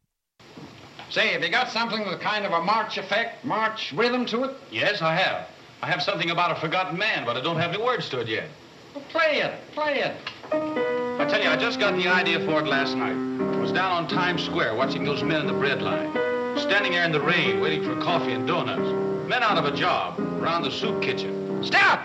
Say, 1.10 1.29
have 1.29 1.41
you 1.41 1.50
got 1.50 1.69
something 1.69 2.00
with 2.00 2.13
a 2.13 2.19
kind 2.19 2.46
of 2.46 2.51
a 2.51 2.62
march 2.62 2.98
effect, 2.98 3.46
march 3.46 3.93
rhythm 3.93 4.25
to 4.27 4.43
it? 4.43 4.58
Yes, 4.69 5.01
I 5.01 5.15
have. 5.15 5.48
I 5.81 5.88
have 5.88 6.03
something 6.03 6.29
about 6.29 6.51
a 6.51 6.60
forgotten 6.60 7.00
man, 7.00 7.25
but 7.25 7.38
I 7.38 7.41
don't 7.41 7.55
have 7.55 7.74
any 7.74 7.81
words 7.81 8.10
to 8.10 8.19
it 8.19 8.27
yet. 8.27 8.50
Well, 8.99 9.21
play 9.21 9.39
it, 9.39 9.53
play 9.73 9.99
it. 9.99 10.15
I 10.51 11.25
tell 11.29 11.41
you, 11.41 11.49
I 11.49 11.55
just 11.55 11.79
got 11.79 11.95
the 11.95 12.07
idea 12.09 12.39
for 12.45 12.59
it 12.59 12.67
last 12.67 12.97
night. 12.97 13.15
I 13.15 13.57
was 13.57 13.71
down 13.71 13.91
on 13.91 14.07
Times 14.09 14.43
Square 14.43 14.75
watching 14.75 15.05
those 15.05 15.23
men 15.23 15.41
in 15.41 15.47
the 15.47 15.53
bread 15.53 15.81
line. 15.81 16.11
Standing 16.57 16.91
there 16.91 17.05
in 17.05 17.13
the 17.13 17.21
rain, 17.21 17.61
waiting 17.61 17.83
for 17.83 17.95
coffee 18.01 18.33
and 18.33 18.45
donuts. 18.45 19.29
Men 19.29 19.41
out 19.41 19.57
of 19.57 19.65
a 19.65 19.75
job, 19.75 20.19
around 20.19 20.63
the 20.63 20.71
soup 20.71 21.01
kitchen. 21.01 21.63
Stop! 21.63 22.01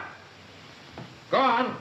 Go 1.33 1.39
on. 1.39 1.77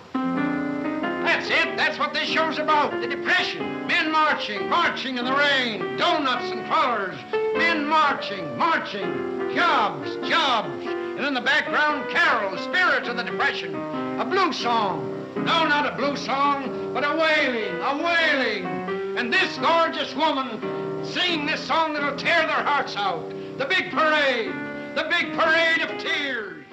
That's 1.24 1.48
it. 1.48 1.78
That's 1.78 2.00
what 2.00 2.14
this 2.14 2.28
show's 2.28 2.58
about. 2.58 3.00
The 3.00 3.08
Depression. 3.08 3.86
Men 3.86 4.12
marching, 4.12 4.68
marching 4.68 5.20
in 5.20 5.26
the 5.26 5.36
rain. 5.36 5.96
Donuts 5.98 6.52
and 6.52 6.66
colors. 6.68 7.16
Men 7.56 7.86
marching, 7.86 8.58
marching. 8.58 9.54
Jobs, 9.54 10.16
jobs. 10.28 10.88
And 10.88 11.24
in 11.24 11.36
the 11.36 11.42
background, 11.42 12.10
carol, 12.10 12.50
the 12.52 12.64
spirit 12.64 13.08
of 13.08 13.18
the 13.18 13.24
Depression. 13.24 13.93
A 14.20 14.26
blue 14.26 14.54
song. 14.54 15.10
No, 15.36 15.68
not 15.68 15.92
a 15.92 15.96
blue 15.96 16.16
song, 16.16 16.94
but 16.94 17.04
a 17.04 17.18
wailing, 17.18 17.82
a 17.82 17.98
wailing. 17.98 19.18
And 19.18 19.34
this 19.34 19.58
gorgeous 19.58 20.14
woman 20.14 21.04
sing 21.04 21.48
this 21.48 21.60
song 21.60 21.94
that'll 21.94 22.16
tear 22.16 22.42
their 22.42 22.64
hearts 22.64 22.96
out. 22.96 23.28
The 23.58 23.66
big 23.66 23.90
parade, 23.92 24.54
the 24.96 25.08
big 25.10 25.34
parade 25.34 25.82
of 25.82 25.98
tears. 26.00 26.64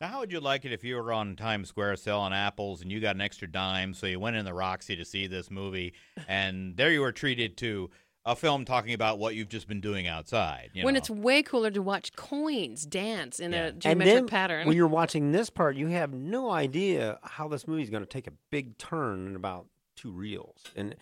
Now, 0.00 0.08
how 0.08 0.20
would 0.20 0.32
you 0.32 0.40
like 0.40 0.64
it 0.64 0.72
if 0.72 0.82
you 0.82 0.96
were 0.96 1.12
on 1.12 1.36
Times 1.36 1.68
Square 1.68 1.96
selling 1.96 2.32
apples 2.32 2.80
and 2.80 2.90
you 2.90 3.00
got 3.00 3.16
an 3.16 3.20
extra 3.20 3.46
dime, 3.46 3.92
so 3.92 4.06
you 4.06 4.18
went 4.18 4.36
in 4.36 4.46
the 4.46 4.54
Roxy 4.54 4.96
to 4.96 5.04
see 5.04 5.26
this 5.26 5.50
movie, 5.50 5.92
and 6.26 6.74
there 6.76 6.90
you 6.90 7.02
were 7.02 7.12
treated 7.12 7.58
to 7.58 7.90
a 8.26 8.36
film 8.36 8.64
talking 8.64 8.92
about 8.92 9.18
what 9.18 9.34
you've 9.34 9.48
just 9.48 9.68
been 9.68 9.80
doing 9.80 10.06
outside? 10.06 10.70
You 10.74 10.84
when 10.84 10.94
know? 10.94 10.98
it's 10.98 11.08
way 11.08 11.42
cooler 11.42 11.70
to 11.70 11.80
watch 11.80 12.14
coins 12.16 12.84
dance 12.84 13.38
in 13.40 13.52
Yeah. 13.52 13.66
a 13.66 13.72
geometric 13.72 13.86
and 13.92 14.00
then 14.24 14.26
pattern. 14.26 14.66
when 14.66 14.76
you're 14.76 14.88
watching 14.88 15.32
this 15.32 15.48
part, 15.48 15.76
you 15.76 15.86
have 15.88 16.12
no 16.12 16.50
idea 16.50 17.18
how 17.22 17.48
this 17.48 17.66
movie 17.66 17.82
is 17.82 17.90
going 17.90 18.02
to 18.02 18.08
take 18.08 18.26
a 18.26 18.32
big 18.50 18.76
turn 18.78 19.28
in 19.28 19.36
about 19.36 19.66
two 19.94 20.10
reels, 20.10 20.64
and 20.76 20.94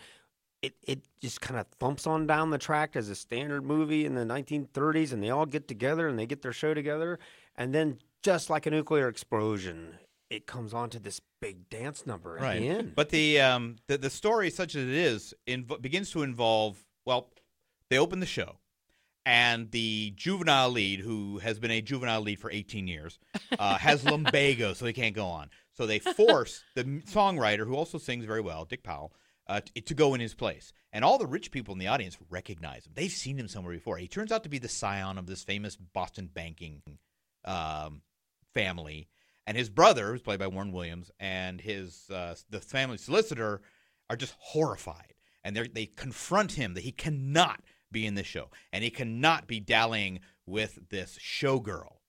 it 0.61 0.75
it 0.83 1.01
just 1.19 1.41
kind 1.41 1.59
of 1.59 1.67
thumps 1.79 2.07
on 2.07 2.25
down 2.27 2.49
the 2.51 2.57
track 2.57 2.95
as 2.95 3.09
a 3.09 3.15
standard 3.15 3.63
movie 3.65 4.05
in 4.05 4.15
the 4.15 4.23
1930s, 4.23 5.11
and 5.11 5.21
they 5.21 5.29
all 5.29 5.45
get 5.45 5.67
together 5.67 6.07
and 6.07 6.17
they 6.17 6.25
get 6.25 6.41
their 6.41 6.53
show 6.53 6.73
together, 6.73 7.19
and 7.57 7.73
then 7.73 7.97
just 8.23 8.49
like 8.49 8.65
a 8.65 8.71
nuclear 8.71 9.07
explosion, 9.09 9.97
it 10.29 10.47
comes 10.47 10.73
on 10.73 10.89
to 10.89 10.99
this 10.99 11.19
big 11.41 11.69
dance 11.69 12.05
number 12.07 12.39
at 12.39 12.57
the 12.59 12.67
end. 12.69 12.93
But 12.95 13.09
the 13.09 13.41
um 13.41 13.75
the, 13.87 13.97
the 13.97 14.09
story, 14.09 14.49
such 14.49 14.75
as 14.75 14.83
it 14.83 14.89
is, 14.93 15.33
inv- 15.47 15.81
begins 15.81 16.11
to 16.11 16.21
involve. 16.23 16.77
Well, 17.05 17.29
they 17.89 17.97
open 17.97 18.19
the 18.19 18.25
show, 18.25 18.57
and 19.25 19.71
the 19.71 20.13
juvenile 20.15 20.69
lead, 20.69 20.99
who 20.99 21.39
has 21.39 21.59
been 21.59 21.71
a 21.71 21.81
juvenile 21.81 22.21
lead 22.21 22.39
for 22.39 22.51
18 22.51 22.87
years, 22.87 23.19
uh, 23.57 23.77
has 23.77 24.03
lumbago, 24.09 24.73
so 24.73 24.85
he 24.85 24.93
can't 24.93 25.15
go 25.15 25.27
on. 25.27 25.49
So 25.73 25.85
they 25.85 25.99
force 25.99 26.63
the 26.75 26.83
songwriter, 26.83 27.65
who 27.65 27.75
also 27.75 27.97
sings 27.97 28.25
very 28.25 28.41
well, 28.41 28.65
Dick 28.65 28.83
Powell, 28.83 29.13
uh, 29.47 29.61
t- 29.61 29.81
to 29.81 29.93
go 29.93 30.13
in 30.13 30.21
his 30.21 30.33
place. 30.33 30.73
And 30.93 31.03
all 31.03 31.17
the 31.17 31.27
rich 31.27 31.51
people 31.51 31.73
in 31.73 31.79
the 31.79 31.87
audience 31.87 32.17
recognize 32.29 32.85
him. 32.85 32.93
They've 32.95 33.11
seen 33.11 33.37
him 33.37 33.47
somewhere 33.47 33.73
before. 33.73 33.97
He 33.97 34.07
turns 34.07 34.31
out 34.31 34.43
to 34.43 34.49
be 34.49 34.59
the 34.59 34.69
scion 34.69 35.17
of 35.17 35.27
this 35.27 35.43
famous 35.43 35.75
Boston 35.75 36.29
banking 36.33 36.81
um, 37.43 38.01
family. 38.53 39.09
And 39.45 39.57
his 39.57 39.69
brother, 39.69 40.11
who's 40.11 40.21
played 40.21 40.39
by 40.39 40.47
Warren 40.47 40.71
Williams, 40.71 41.11
and 41.19 41.61
his 41.61 42.09
uh, 42.09 42.35
the 42.49 42.61
family 42.61 42.97
solicitor 42.97 43.61
are 44.09 44.15
just 44.15 44.35
horrified, 44.39 45.13
and 45.45 45.55
they 45.55 45.67
they 45.67 45.85
confront 45.85 46.53
him 46.53 46.73
that 46.73 46.83
he 46.83 46.91
cannot 46.91 47.61
be 47.91 48.05
in 48.05 48.15
this 48.15 48.27
show, 48.27 48.49
and 48.73 48.83
he 48.83 48.89
cannot 48.89 49.47
be 49.47 49.61
dallying 49.61 50.19
with 50.45 50.89
this 50.89 51.17
showgirl. 51.21 51.99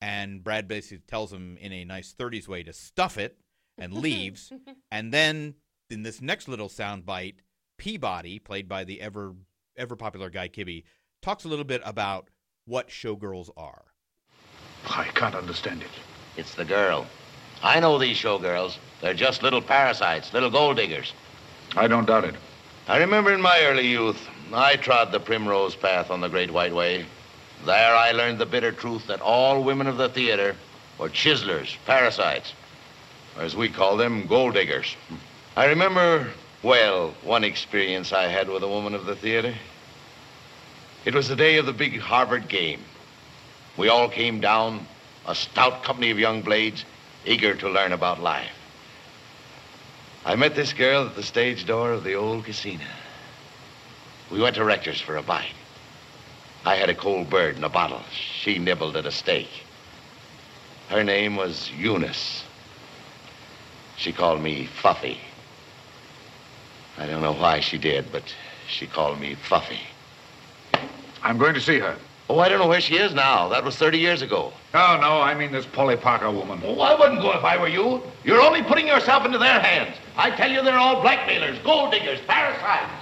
And 0.00 0.44
Brad 0.44 0.68
basically 0.68 1.02
tells 1.08 1.32
him 1.32 1.56
in 1.56 1.72
a 1.72 1.84
nice 1.84 2.14
30s 2.16 2.46
way 2.46 2.62
to 2.62 2.72
stuff 2.74 3.16
it 3.16 3.38
and 3.78 3.92
leaves. 4.06 4.52
and 4.92 5.12
then 5.12 5.54
in 5.90 6.02
this 6.02 6.20
next 6.20 6.46
little 6.46 6.68
soundbite, 6.68 7.36
Peabody, 7.78 8.38
played 8.38 8.68
by 8.68 8.84
the 8.84 9.00
ever 9.00 9.34
ever 9.76 9.96
popular 9.96 10.30
Guy 10.30 10.48
Kibbee, 10.48 10.84
talks 11.22 11.44
a 11.44 11.48
little 11.48 11.64
bit 11.64 11.80
about 11.84 12.28
what 12.66 12.88
showgirls 12.88 13.48
are. 13.56 13.86
I 14.84 15.04
can't 15.14 15.34
understand 15.34 15.82
it. 15.82 15.90
It's 16.36 16.54
the 16.54 16.64
girl. 16.66 17.06
I 17.62 17.80
know 17.80 17.98
these 17.98 18.18
showgirls. 18.18 18.76
They're 19.00 19.14
just 19.14 19.42
little 19.42 19.62
parasites, 19.62 20.34
little 20.34 20.50
gold 20.50 20.76
diggers. 20.76 21.14
I 21.76 21.88
don't 21.88 22.04
doubt 22.04 22.24
it. 22.24 22.34
I 22.86 22.98
remember 22.98 23.32
in 23.32 23.40
my 23.40 23.60
early 23.62 23.86
youth, 23.86 24.28
I 24.52 24.76
trod 24.76 25.10
the 25.10 25.18
primrose 25.18 25.74
path 25.74 26.10
on 26.10 26.20
the 26.20 26.28
Great 26.28 26.50
White 26.50 26.74
Way. 26.74 27.06
There 27.64 27.96
I 27.96 28.12
learned 28.12 28.38
the 28.38 28.44
bitter 28.44 28.72
truth 28.72 29.06
that 29.06 29.22
all 29.22 29.62
women 29.62 29.86
of 29.86 29.96
the 29.96 30.10
theater 30.10 30.54
were 30.98 31.08
chiselers, 31.08 31.78
parasites, 31.86 32.52
or 33.38 33.42
as 33.44 33.56
we 33.56 33.70
call 33.70 33.96
them, 33.96 34.26
gold 34.26 34.52
diggers. 34.52 34.96
I 35.56 35.64
remember, 35.64 36.28
well, 36.62 37.14
one 37.22 37.42
experience 37.42 38.12
I 38.12 38.24
had 38.24 38.50
with 38.50 38.62
a 38.62 38.68
woman 38.68 38.94
of 38.94 39.06
the 39.06 39.16
theater. 39.16 39.54
It 41.06 41.14
was 41.14 41.26
the 41.26 41.36
day 41.36 41.56
of 41.56 41.64
the 41.64 41.72
big 41.72 41.98
Harvard 41.98 42.48
game. 42.48 42.82
We 43.78 43.88
all 43.88 44.10
came 44.10 44.40
down, 44.40 44.86
a 45.26 45.34
stout 45.34 45.84
company 45.84 46.10
of 46.10 46.18
young 46.18 46.42
blades, 46.42 46.84
eager 47.24 47.54
to 47.54 47.68
learn 47.70 47.92
about 47.92 48.20
life. 48.20 48.52
I 50.26 50.36
met 50.36 50.54
this 50.54 50.72
girl 50.72 51.06
at 51.06 51.16
the 51.16 51.22
stage 51.22 51.66
door 51.66 51.92
of 51.92 52.02
the 52.02 52.14
old 52.14 52.46
casino. 52.46 52.84
We 54.30 54.40
went 54.40 54.56
to 54.56 54.64
Rector's 54.64 55.00
for 55.00 55.16
a 55.16 55.22
bite. 55.22 55.52
I 56.64 56.76
had 56.76 56.88
a 56.88 56.94
cold 56.94 57.28
bird 57.28 57.56
in 57.56 57.64
a 57.64 57.68
bottle. 57.68 58.00
She 58.10 58.58
nibbled 58.58 58.96
at 58.96 59.04
a 59.04 59.10
steak. 59.10 59.48
Her 60.88 61.04
name 61.04 61.36
was 61.36 61.70
Eunice. 61.72 62.42
She 63.98 64.12
called 64.12 64.40
me 64.40 64.66
Fuffy. 64.66 65.18
I 66.96 67.06
don't 67.06 67.20
know 67.20 67.34
why 67.34 67.60
she 67.60 67.76
did, 67.76 68.10
but 68.10 68.22
she 68.66 68.86
called 68.86 69.20
me 69.20 69.34
Fuffy. 69.34 69.80
I'm 71.22 71.36
going 71.36 71.54
to 71.54 71.60
see 71.60 71.78
her. 71.80 71.96
Oh, 72.30 72.38
I 72.38 72.48
don't 72.48 72.58
know 72.58 72.68
where 72.68 72.80
she 72.80 72.96
is 72.96 73.12
now. 73.12 73.48
That 73.48 73.62
was 73.62 73.76
30 73.76 73.98
years 73.98 74.22
ago. 74.22 74.54
No, 74.72 74.98
no, 74.98 75.20
I 75.20 75.34
mean 75.34 75.52
this 75.52 75.66
Polly 75.66 75.96
Parker 75.96 76.30
woman. 76.30 76.62
Oh, 76.64 76.80
I 76.80 76.98
wouldn't 76.98 77.20
go 77.20 77.32
if 77.32 77.44
I 77.44 77.58
were 77.58 77.68
you. 77.68 78.00
You're 78.24 78.40
only 78.40 78.62
putting 78.62 78.86
yourself 78.86 79.26
into 79.26 79.36
their 79.36 79.60
hands. 79.60 79.96
I 80.16 80.30
tell 80.30 80.50
you, 80.50 80.62
they're 80.62 80.78
all 80.78 81.00
blackmailers, 81.02 81.58
gold 81.60 81.92
diggers, 81.92 82.20
parasites. 82.26 82.92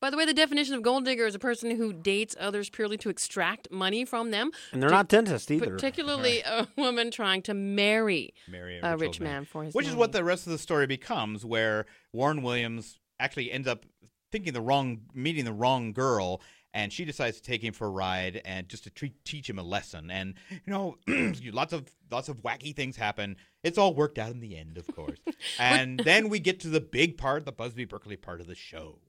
By 0.00 0.10
the 0.10 0.16
way, 0.16 0.24
the 0.24 0.34
definition 0.34 0.74
of 0.74 0.82
gold 0.82 1.04
digger 1.04 1.26
is 1.26 1.34
a 1.34 1.40
person 1.40 1.72
who 1.72 1.92
dates 1.92 2.36
others 2.38 2.70
purely 2.70 2.96
to 2.98 3.08
extract 3.08 3.68
money 3.72 4.04
from 4.04 4.30
them. 4.30 4.52
and 4.70 4.80
they're 4.80 4.90
not 4.90 5.08
dentists 5.08 5.50
either. 5.50 5.70
Particularly 5.70 6.40
a 6.42 6.68
woman 6.76 7.10
trying 7.10 7.42
to 7.42 7.54
marry 7.54 8.32
marry 8.48 8.78
a 8.80 8.92
rich 8.92 9.00
rich 9.00 9.20
old 9.20 9.20
man 9.22 9.44
for 9.44 9.64
his 9.64 9.74
Which 9.74 9.88
is 9.88 9.96
what 9.96 10.12
the 10.12 10.22
rest 10.22 10.46
of 10.46 10.52
the 10.52 10.58
story 10.58 10.86
becomes, 10.86 11.44
where 11.44 11.86
Warren 12.12 12.42
Williams 12.42 13.00
actually 13.18 13.50
ends 13.50 13.66
up 13.66 13.84
thinking 14.30 14.52
the 14.52 14.60
wrong, 14.60 15.00
meeting 15.14 15.44
the 15.44 15.52
wrong 15.52 15.92
girl, 15.92 16.40
and 16.78 16.92
she 16.92 17.04
decides 17.04 17.38
to 17.38 17.42
take 17.42 17.60
him 17.60 17.74
for 17.74 17.88
a 17.88 17.90
ride 17.90 18.40
and 18.44 18.68
just 18.68 18.84
to 18.84 18.90
treat, 18.90 19.24
teach 19.24 19.50
him 19.50 19.58
a 19.58 19.62
lesson. 19.64 20.12
And 20.12 20.34
you 20.48 20.60
know, 20.66 20.96
lots 21.52 21.72
of 21.72 21.90
lots 22.08 22.28
of 22.28 22.36
wacky 22.42 22.74
things 22.74 22.96
happen. 22.96 23.36
It's 23.64 23.78
all 23.78 23.94
worked 23.94 24.16
out 24.16 24.30
in 24.30 24.38
the 24.38 24.56
end, 24.56 24.78
of 24.78 24.86
course. 24.94 25.18
and 25.58 25.98
then 25.98 26.28
we 26.28 26.38
get 26.38 26.60
to 26.60 26.68
the 26.68 26.80
big 26.80 27.18
part, 27.18 27.44
the 27.44 27.50
Busby 27.52 27.84
Berkeley 27.84 28.16
part 28.16 28.40
of 28.40 28.46
the 28.46 28.54
show. 28.54 29.00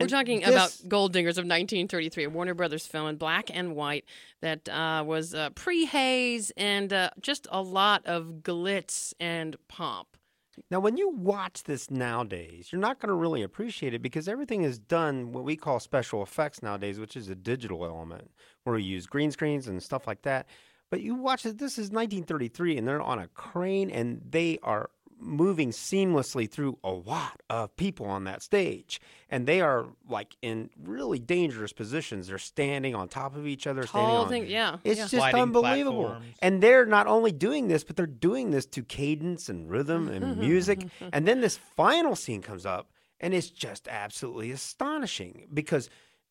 We're 0.00 0.04
And 0.06 0.10
talking 0.10 0.40
this- 0.40 0.48
about 0.48 0.76
Gold 0.88 1.12
Diggers 1.12 1.38
of 1.38 1.42
1933, 1.42 2.24
a 2.24 2.30
Warner 2.30 2.54
Brothers 2.54 2.84
film 2.84 3.06
in 3.06 3.16
black 3.16 3.48
and 3.54 3.76
white 3.76 4.04
that 4.40 4.68
uh, 4.68 5.04
was 5.06 5.34
uh, 5.36 5.50
pre 5.50 5.84
Hays 5.84 6.50
and 6.56 6.92
uh, 6.92 7.10
just 7.20 7.46
a 7.52 7.62
lot 7.62 8.04
of 8.06 8.40
glitz 8.42 9.14
and 9.20 9.54
pomp. 9.68 10.13
Now, 10.70 10.80
when 10.80 10.96
you 10.96 11.10
watch 11.10 11.64
this 11.64 11.90
nowadays, 11.90 12.68
you're 12.70 12.80
not 12.80 13.00
going 13.00 13.08
to 13.08 13.14
really 13.14 13.42
appreciate 13.42 13.94
it 13.94 14.02
because 14.02 14.28
everything 14.28 14.62
is 14.62 14.78
done 14.78 15.32
what 15.32 15.44
we 15.44 15.56
call 15.56 15.80
special 15.80 16.22
effects 16.22 16.62
nowadays, 16.62 16.98
which 16.98 17.16
is 17.16 17.28
a 17.28 17.34
digital 17.34 17.84
element 17.84 18.30
where 18.64 18.76
we 18.76 18.82
use 18.82 19.06
green 19.06 19.30
screens 19.30 19.68
and 19.68 19.82
stuff 19.82 20.06
like 20.06 20.22
that. 20.22 20.46
But 20.90 21.00
you 21.00 21.14
watch 21.14 21.44
it, 21.44 21.58
this 21.58 21.72
is 21.72 21.90
1933, 21.90 22.78
and 22.78 22.86
they're 22.86 23.02
on 23.02 23.18
a 23.18 23.28
crane 23.28 23.90
and 23.90 24.20
they 24.28 24.58
are 24.62 24.90
moving 25.18 25.70
seamlessly 25.70 26.50
through 26.50 26.78
a 26.84 26.90
lot 26.90 27.40
of 27.48 27.74
people 27.76 28.06
on 28.06 28.24
that 28.24 28.42
stage. 28.42 29.00
And 29.30 29.46
they 29.46 29.60
are 29.60 29.86
like 30.08 30.36
in 30.42 30.70
really 30.82 31.18
dangerous 31.18 31.72
positions. 31.72 32.28
They're 32.28 32.38
standing 32.38 32.94
on 32.94 33.08
top 33.08 33.36
of 33.36 33.46
each 33.46 33.66
other, 33.66 33.86
standing 33.86 34.10
Tall 34.10 34.22
on 34.22 34.28
thing, 34.28 34.46
yeah. 34.46 34.76
it's 34.84 34.98
yeah. 34.98 35.04
just 35.04 35.14
Sliding 35.14 35.42
unbelievable. 35.42 36.04
platforms. 36.04 36.34
And 36.40 36.62
they're 36.62 36.86
not 36.86 37.06
only 37.06 37.32
doing 37.32 37.68
this, 37.68 37.84
but 37.84 37.96
they're 37.96 38.06
doing 38.06 38.50
this 38.50 38.66
to 38.66 38.82
cadence 38.82 39.48
and 39.48 39.70
rhythm 39.70 40.06
mm-hmm. 40.06 40.22
and 40.24 40.36
music. 40.38 40.86
and 41.12 41.26
then 41.26 41.40
this 41.40 41.56
final 41.56 42.16
scene 42.16 42.42
comes 42.42 42.66
up, 42.66 42.90
and 43.20 43.34
it's 43.34 43.50
just 43.50 43.88
absolutely 43.88 44.50
astonishing 44.50 45.46
because 45.52 45.88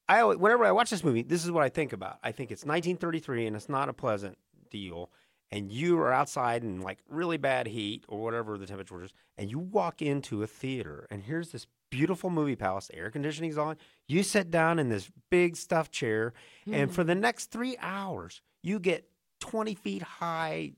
I 0.07 0.23
whenever 0.23 0.65
I 0.65 0.71
watch 0.71 0.89
this 0.89 1.03
movie, 1.03 1.23
this 1.23 1.43
is 1.43 1.51
what 1.51 1.63
I 1.63 1.69
think 1.69 1.93
about. 1.93 2.19
I 2.23 2.31
think 2.31 2.51
it's 2.51 2.63
1933, 2.63 3.47
and 3.47 3.55
it's 3.55 3.69
not 3.69 3.89
a 3.89 3.93
pleasant 3.93 4.37
deal. 4.69 5.09
And 5.53 5.71
you 5.71 5.99
are 5.99 6.11
outside 6.11 6.63
in 6.63 6.81
like 6.81 6.97
really 7.07 7.37
bad 7.37 7.67
heat 7.67 8.05
or 8.07 8.23
whatever 8.23 8.57
the 8.57 8.65
temperature 8.65 9.03
is, 9.03 9.13
and 9.37 9.51
you 9.51 9.59
walk 9.59 10.01
into 10.01 10.41
a 10.41 10.47
theater, 10.47 11.05
and 11.11 11.21
here's 11.21 11.51
this 11.51 11.67
beautiful 11.91 12.31
movie 12.31 12.55
palace. 12.55 12.89
Air 12.91 13.11
conditioning's 13.11 13.55
on. 13.55 13.77
You 14.07 14.23
sit 14.23 14.49
down 14.49 14.79
in 14.79 14.89
this 14.89 15.11
big 15.29 15.55
stuffed 15.55 15.91
chair, 15.91 16.33
and 16.65 16.89
hmm. 16.89 16.95
for 16.95 17.03
the 17.03 17.13
next 17.13 17.51
three 17.51 17.77
hours, 17.79 18.41
you 18.63 18.79
get 18.79 19.07
20 19.41 19.75
feet 19.75 20.01
high 20.01 20.71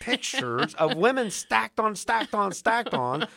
pictures 0.00 0.72
of 0.74 0.96
women 0.96 1.30
stacked 1.30 1.78
on, 1.78 1.94
stacked 1.94 2.32
on, 2.34 2.52
stacked 2.52 2.94
on. 2.94 3.28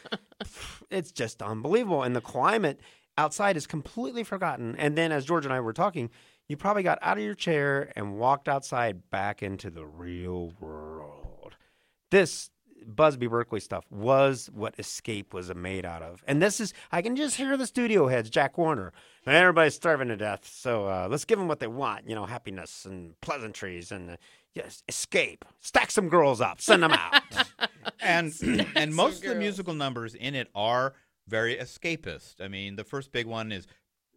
It's 0.90 1.12
just 1.12 1.42
unbelievable. 1.42 2.04
And 2.04 2.16
the 2.16 2.22
climate 2.22 2.80
outside 3.18 3.58
is 3.58 3.68
completely 3.68 4.24
forgotten. 4.24 4.74
And 4.78 4.98
then, 4.98 5.12
as 5.12 5.26
George 5.26 5.44
and 5.44 5.54
I 5.54 5.60
were 5.60 5.74
talking, 5.74 6.10
you 6.48 6.58
probably 6.58 6.84
got 6.84 7.00
out 7.02 7.18
of 7.18 7.24
your 7.24 7.36
chair 7.36 7.92
and 7.96 8.18
walked 8.18 8.48
outside 8.48 9.10
back 9.10 9.44
into 9.44 9.70
the 9.70 9.86
real 9.86 10.54
world. 10.60 11.56
This 12.12 12.50
Busby 12.86 13.28
Berkeley 13.28 13.60
stuff 13.60 13.86
was 13.92 14.50
what 14.54 14.76
Escape 14.80 15.34
was 15.34 15.54
made 15.54 15.86
out 15.86 16.02
of. 16.02 16.24
And 16.28 16.42
this 16.42 16.62
is, 16.62 16.74
I 16.92 17.02
can 17.02 17.16
just 17.16 17.36
hear 17.36 17.58
the 17.58 17.68
studio 17.68 18.08
heads, 18.08 18.30
Jack 18.30 18.58
Warner. 18.58 18.94
"Man, 19.26 19.36
Everybody's 19.36 19.76
starving 19.76 20.08
to 20.08 20.16
death, 20.16 20.48
so 20.48 20.88
uh, 20.88 21.08
let's 21.10 21.26
give 21.26 21.38
them 21.38 21.50
what 21.50 21.60
they 21.60 21.68
want, 21.68 22.08
you 22.08 22.16
know, 22.16 22.26
happiness 22.26 22.86
and 22.86 23.20
pleasantries 23.20 23.92
and 23.92 24.12
uh, 24.12 24.18
yes, 24.56 24.84
escape. 24.88 25.44
Stack 25.60 25.92
some 25.92 26.08
girls 26.08 26.40
up, 26.40 26.62
send 26.62 26.84
them 26.84 26.94
out. 26.94 27.22
and 28.00 28.34
and 28.76 28.96
most 28.96 29.24
of 29.24 29.30
the 29.30 29.36
musical 29.36 29.74
numbers 29.74 30.16
in 30.16 30.34
it 30.34 30.48
are 30.56 30.94
very 31.28 31.58
escapist. 31.58 32.36
I 32.40 32.48
mean, 32.48 32.78
the 32.78 32.86
first 32.86 33.12
big 33.12 33.26
one 33.26 33.52
is 33.52 33.68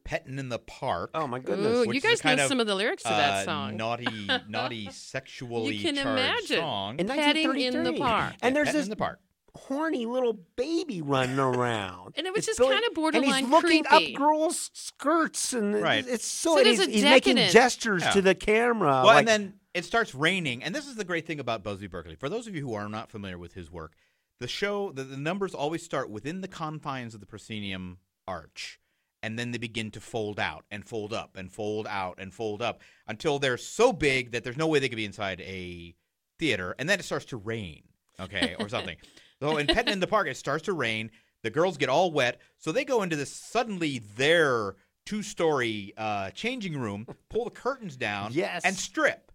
"Petting 0.05 0.39
in 0.39 0.49
the 0.49 0.59
Park." 0.59 1.11
oh, 1.15 1.27
my 1.27 1.39
goodness. 1.39 1.87
Ooh, 1.87 1.93
you 1.93 2.01
guys 2.01 2.23
know 2.25 2.35
of, 2.35 2.41
some 2.41 2.61
of 2.61 2.67
the 2.67 2.75
lyrics 2.75 3.03
to 3.05 3.11
uh, 3.13 3.17
that 3.17 3.45
song. 3.45 3.77
Naughty, 3.77 4.29
naughty, 4.49 4.89
sexually 4.91 5.75
You 5.77 5.83
can 5.83 5.95
charged 5.97 6.09
imagine. 6.51 6.57
song. 6.59 6.99
In 6.99 7.07
Petting 7.09 7.61
in 7.61 7.85
the 7.85 7.93
park. 7.95 8.35
And 8.43 8.55
Yeah, 8.57 8.63
there's 8.63 8.75
this 8.75 8.85
in 8.87 8.91
the 8.91 8.97
park. 8.97 9.21
horny 9.55 10.07
little 10.07 10.39
baby 10.57 11.03
running 11.03 11.39
around. 11.39 12.15
And 12.17 12.27
it 12.27 12.33
was 12.33 12.39
It's 12.41 12.47
just 12.49 12.59
Billy- 12.61 12.75
kinda 12.75 12.91
borderline 12.95 13.29
And 13.33 13.37
he's 13.47 13.51
looking 13.51 13.85
creepy. 13.85 14.15
up 14.15 14.19
girls' 14.19 14.71
skirts, 14.75 15.53
and 15.53 15.81
Right. 15.81 16.07
it's 16.07 16.25
so. 16.25 16.55
So 16.55 16.59
and 16.59 16.67
he's, 16.69 16.85
he's 16.87 17.03
making 17.05 17.37
gestures 17.37 18.03
Yeah. 18.03 18.11
to 18.13 18.23
the 18.23 18.35
camera. 18.35 18.91
Well, 18.91 19.07
like, 19.07 19.19
and 19.21 19.29
then 19.29 19.55
it 19.75 19.85
starts 19.85 20.15
raining, 20.15 20.63
and 20.63 20.75
this 20.75 20.87
is 20.87 20.97
the 20.97 21.05
great 21.05 21.27
thing 21.27 21.41
about 21.41 21.63
Busby 21.63 21.87
Berkeley. 21.87 22.15
For 22.17 22.29
those 22.29 22.47
of 22.47 22.55
you 22.55 22.63
who 22.63 22.75
are 22.75 22.89
not 22.89 23.11
familiar 23.11 23.39
with 23.39 23.55
his 23.55 23.71
work, 23.71 23.95
the 24.39 24.49
show, 24.49 24.91
the, 24.93 25.05
the 25.05 25.17
numbers 25.17 25.55
always 25.55 25.83
start 25.85 26.11
within 26.11 26.41
the 26.41 26.49
confines 26.49 27.15
of 27.15 27.21
the 27.21 27.27
proscenium 27.27 27.99
arch, 28.27 28.81
and 29.23 29.39
then 29.39 29.51
they 29.53 29.59
begin 29.59 29.91
to 29.93 30.01
fold 30.01 30.39
out 30.41 30.65
and 30.71 30.85
fold 30.85 31.13
up 31.13 31.37
and 31.37 31.53
fold 31.53 31.87
out 31.87 32.17
and 32.19 32.33
fold 32.33 32.63
up 32.63 32.81
until 33.07 33.39
they're 33.39 33.57
so 33.59 33.93
big 33.93 34.33
that 34.33 34.45
there's 34.45 34.57
no 34.57 34.67
way 34.67 34.79
they 34.79 34.89
could 34.89 34.97
be 34.97 35.05
inside 35.05 35.41
a 35.43 35.95
theater, 36.39 36.75
and 36.79 36.89
then 36.89 36.99
it 36.99 37.05
starts 37.05 37.27
to 37.27 37.37
rain, 37.37 37.83
okay, 38.19 38.57
or 38.59 38.69
something. 38.77 38.97
so 39.41 39.57
in 39.59 39.67
Petting 39.67 39.93
in 39.93 40.01
the 40.01 40.07
Park, 40.07 40.27
it 40.29 40.37
starts 40.37 40.65
to 40.65 40.73
rain. 40.73 41.11
The 41.43 41.51
girls 41.51 41.77
get 41.77 41.89
all 41.89 42.13
wet, 42.13 42.41
so 42.59 42.71
they 42.73 42.85
go 42.85 43.03
into 43.03 43.17
this 43.17 43.33
suddenly 43.33 43.99
their 44.17 44.75
two-story 45.07 45.93
uh, 45.97 46.31
changing 46.31 46.79
room, 46.79 47.07
pull 47.29 47.45
the 47.45 47.51
curtains 47.51 47.97
down, 47.97 48.33
Yes. 48.33 48.63
and 48.65 48.77
strip. 48.77 49.30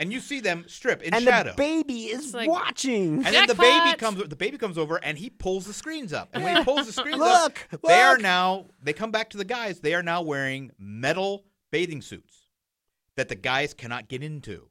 And 0.00 0.12
you 0.12 0.18
see 0.18 0.40
them 0.40 0.64
strip 0.66 1.02
in 1.02 1.14
and 1.14 1.22
shadow. 1.22 1.50
the 1.50 1.56
baby 1.56 2.06
is 2.06 2.34
like- 2.34 2.48
watching. 2.50 3.24
and 3.24 3.26
then 3.34 3.46
the 3.46 3.54
baby 3.54 3.96
comes. 3.96 4.22
The 4.28 4.34
baby 4.36 4.58
comes 4.58 4.76
over 4.76 4.96
and 4.96 5.16
he 5.16 5.30
pulls 5.30 5.66
the 5.66 5.72
screens 5.72 6.12
up. 6.12 6.30
And 6.32 6.42
when 6.42 6.56
he 6.56 6.64
pulls 6.64 6.86
the 6.86 6.92
screens 6.92 7.18
Look, 7.18 7.68
up, 7.72 7.80
they 7.86 8.00
are 8.00 8.14
look. 8.14 8.22
now. 8.22 8.66
They 8.82 8.92
come 8.92 9.12
back 9.12 9.30
to 9.30 9.36
the 9.36 9.44
guys. 9.44 9.80
They 9.80 9.94
are 9.94 10.02
now 10.02 10.22
wearing 10.22 10.72
metal 10.78 11.44
bathing 11.70 12.02
suits 12.02 12.48
that 13.16 13.28
the 13.28 13.36
guys 13.36 13.72
cannot 13.72 14.08
get 14.08 14.22
into. 14.22 14.68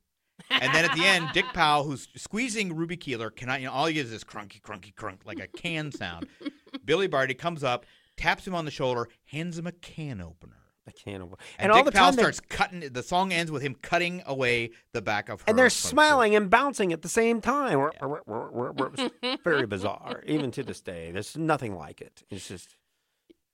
And 0.49 0.73
then 0.73 0.83
at 0.83 0.93
the 0.95 1.05
end, 1.05 1.29
Dick 1.33 1.45
Powell, 1.53 1.85
who's 1.85 2.07
squeezing 2.17 2.75
Ruby 2.75 2.97
Keeler, 2.97 3.29
cannot. 3.29 3.61
You 3.61 3.67
know, 3.67 3.73
all 3.73 3.85
he 3.85 3.93
gets 3.93 4.07
is 4.07 4.11
this 4.11 4.23
crunky, 4.25 4.59
crunky, 4.61 4.93
crunk, 4.93 5.19
like 5.25 5.39
a 5.39 5.47
can 5.47 5.91
sound. 5.91 6.27
Billy 6.85 7.07
Barty 7.07 7.33
comes 7.33 7.63
up, 7.63 7.85
taps 8.17 8.45
him 8.45 8.53
on 8.55 8.65
the 8.65 8.71
shoulder, 8.71 9.07
hands 9.25 9.57
him 9.57 9.67
a 9.67 9.71
can 9.71 10.19
opener. 10.19 10.57
The 10.85 10.91
cannibal. 10.91 11.39
And, 11.57 11.71
all 11.71 11.77
Dick 11.77 11.85
the 11.85 11.91
Powell 11.93 12.07
time, 12.07 12.15
they- 12.17 12.21
starts 12.23 12.39
cutting. 12.41 12.79
The 12.91 13.03
song 13.03 13.31
ends 13.31 13.49
with 13.51 13.61
him 13.61 13.73
cutting 13.81 14.21
away 14.25 14.71
the 14.91 15.01
back 15.01 15.29
of 15.29 15.39
her. 15.41 15.45
and 15.47 15.57
they're 15.57 15.67
swimsuit. 15.67 15.89
smiling 15.89 16.35
and 16.35 16.49
bouncing 16.49 16.91
at 16.91 17.01
the 17.01 17.09
same 17.09 17.39
time. 17.39 17.89
It's 18.01 19.39
very 19.43 19.65
bizarre, 19.65 20.23
even 20.27 20.51
to 20.51 20.63
this 20.63 20.81
day. 20.81 21.11
There's 21.11 21.37
nothing 21.37 21.75
like 21.75 22.01
it. 22.01 22.23
It's 22.29 22.47
just 22.49 22.75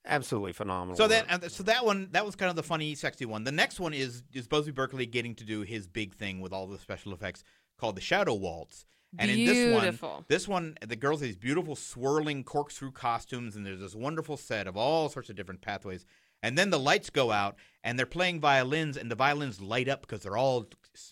absolutely 0.05 0.53
phenomenal. 0.53 0.95
So 0.95 1.07
then, 1.07 1.25
work. 1.29 1.43
uh, 1.45 1.50
so 1.50 1.63
that 1.63 1.86
one, 1.86 2.07
that 2.12 2.25
was 2.25 2.36
kind 2.36 2.50
of 2.50 2.55
the 2.55 2.63
funny, 2.63 2.95
sexy 2.95 3.25
one. 3.25 3.43
The 3.43 3.51
next 3.51 3.79
one 3.79 3.93
is 3.93 4.24
is 4.33 4.48
Busby 4.48 4.71
Berkeley 4.71 5.05
getting 5.05 5.36
to 5.36 5.43
do 5.43 5.62
his 5.62 5.88
big 5.88 6.15
thing 6.15 6.39
with 6.41 6.51
all 6.51 6.65
the 6.67 6.79
special 6.79 7.13
effects 7.13 7.43
called 7.77 7.95
the 7.95 8.01
Shadow 8.01 8.33
Waltz. 8.33 8.86
And 9.17 9.31
in 9.31 9.45
this 9.45 10.01
one, 10.01 10.24
this 10.27 10.48
one, 10.48 10.77
the 10.88 10.95
girls 10.95 11.21
have 11.21 11.27
these 11.29 11.36
beautiful 11.38 11.75
swirling 11.75 12.43
corkscrew 12.43 12.91
costumes, 12.91 13.55
and 13.55 13.65
there's 13.65 13.79
this 13.79 13.95
wonderful 13.95 14.38
set 14.38 14.67
of 14.67 14.77
all 14.77 15.09
sorts 15.09 15.29
of 15.31 15.36
different 15.36 15.62
pathways. 15.62 16.05
And 16.41 16.58
then 16.58 16.69
the 16.69 16.79
lights 16.79 17.10
go 17.10 17.31
out, 17.31 17.55
and 17.84 17.98
they're 17.98 18.05
playing 18.05 18.39
violins, 18.39 18.98
and 18.98 19.12
the 19.12 19.15
violins 19.15 19.60
light 19.62 19.89
up 19.89 20.01
because 20.01 20.22
they're 20.24 20.38
all 20.38 20.67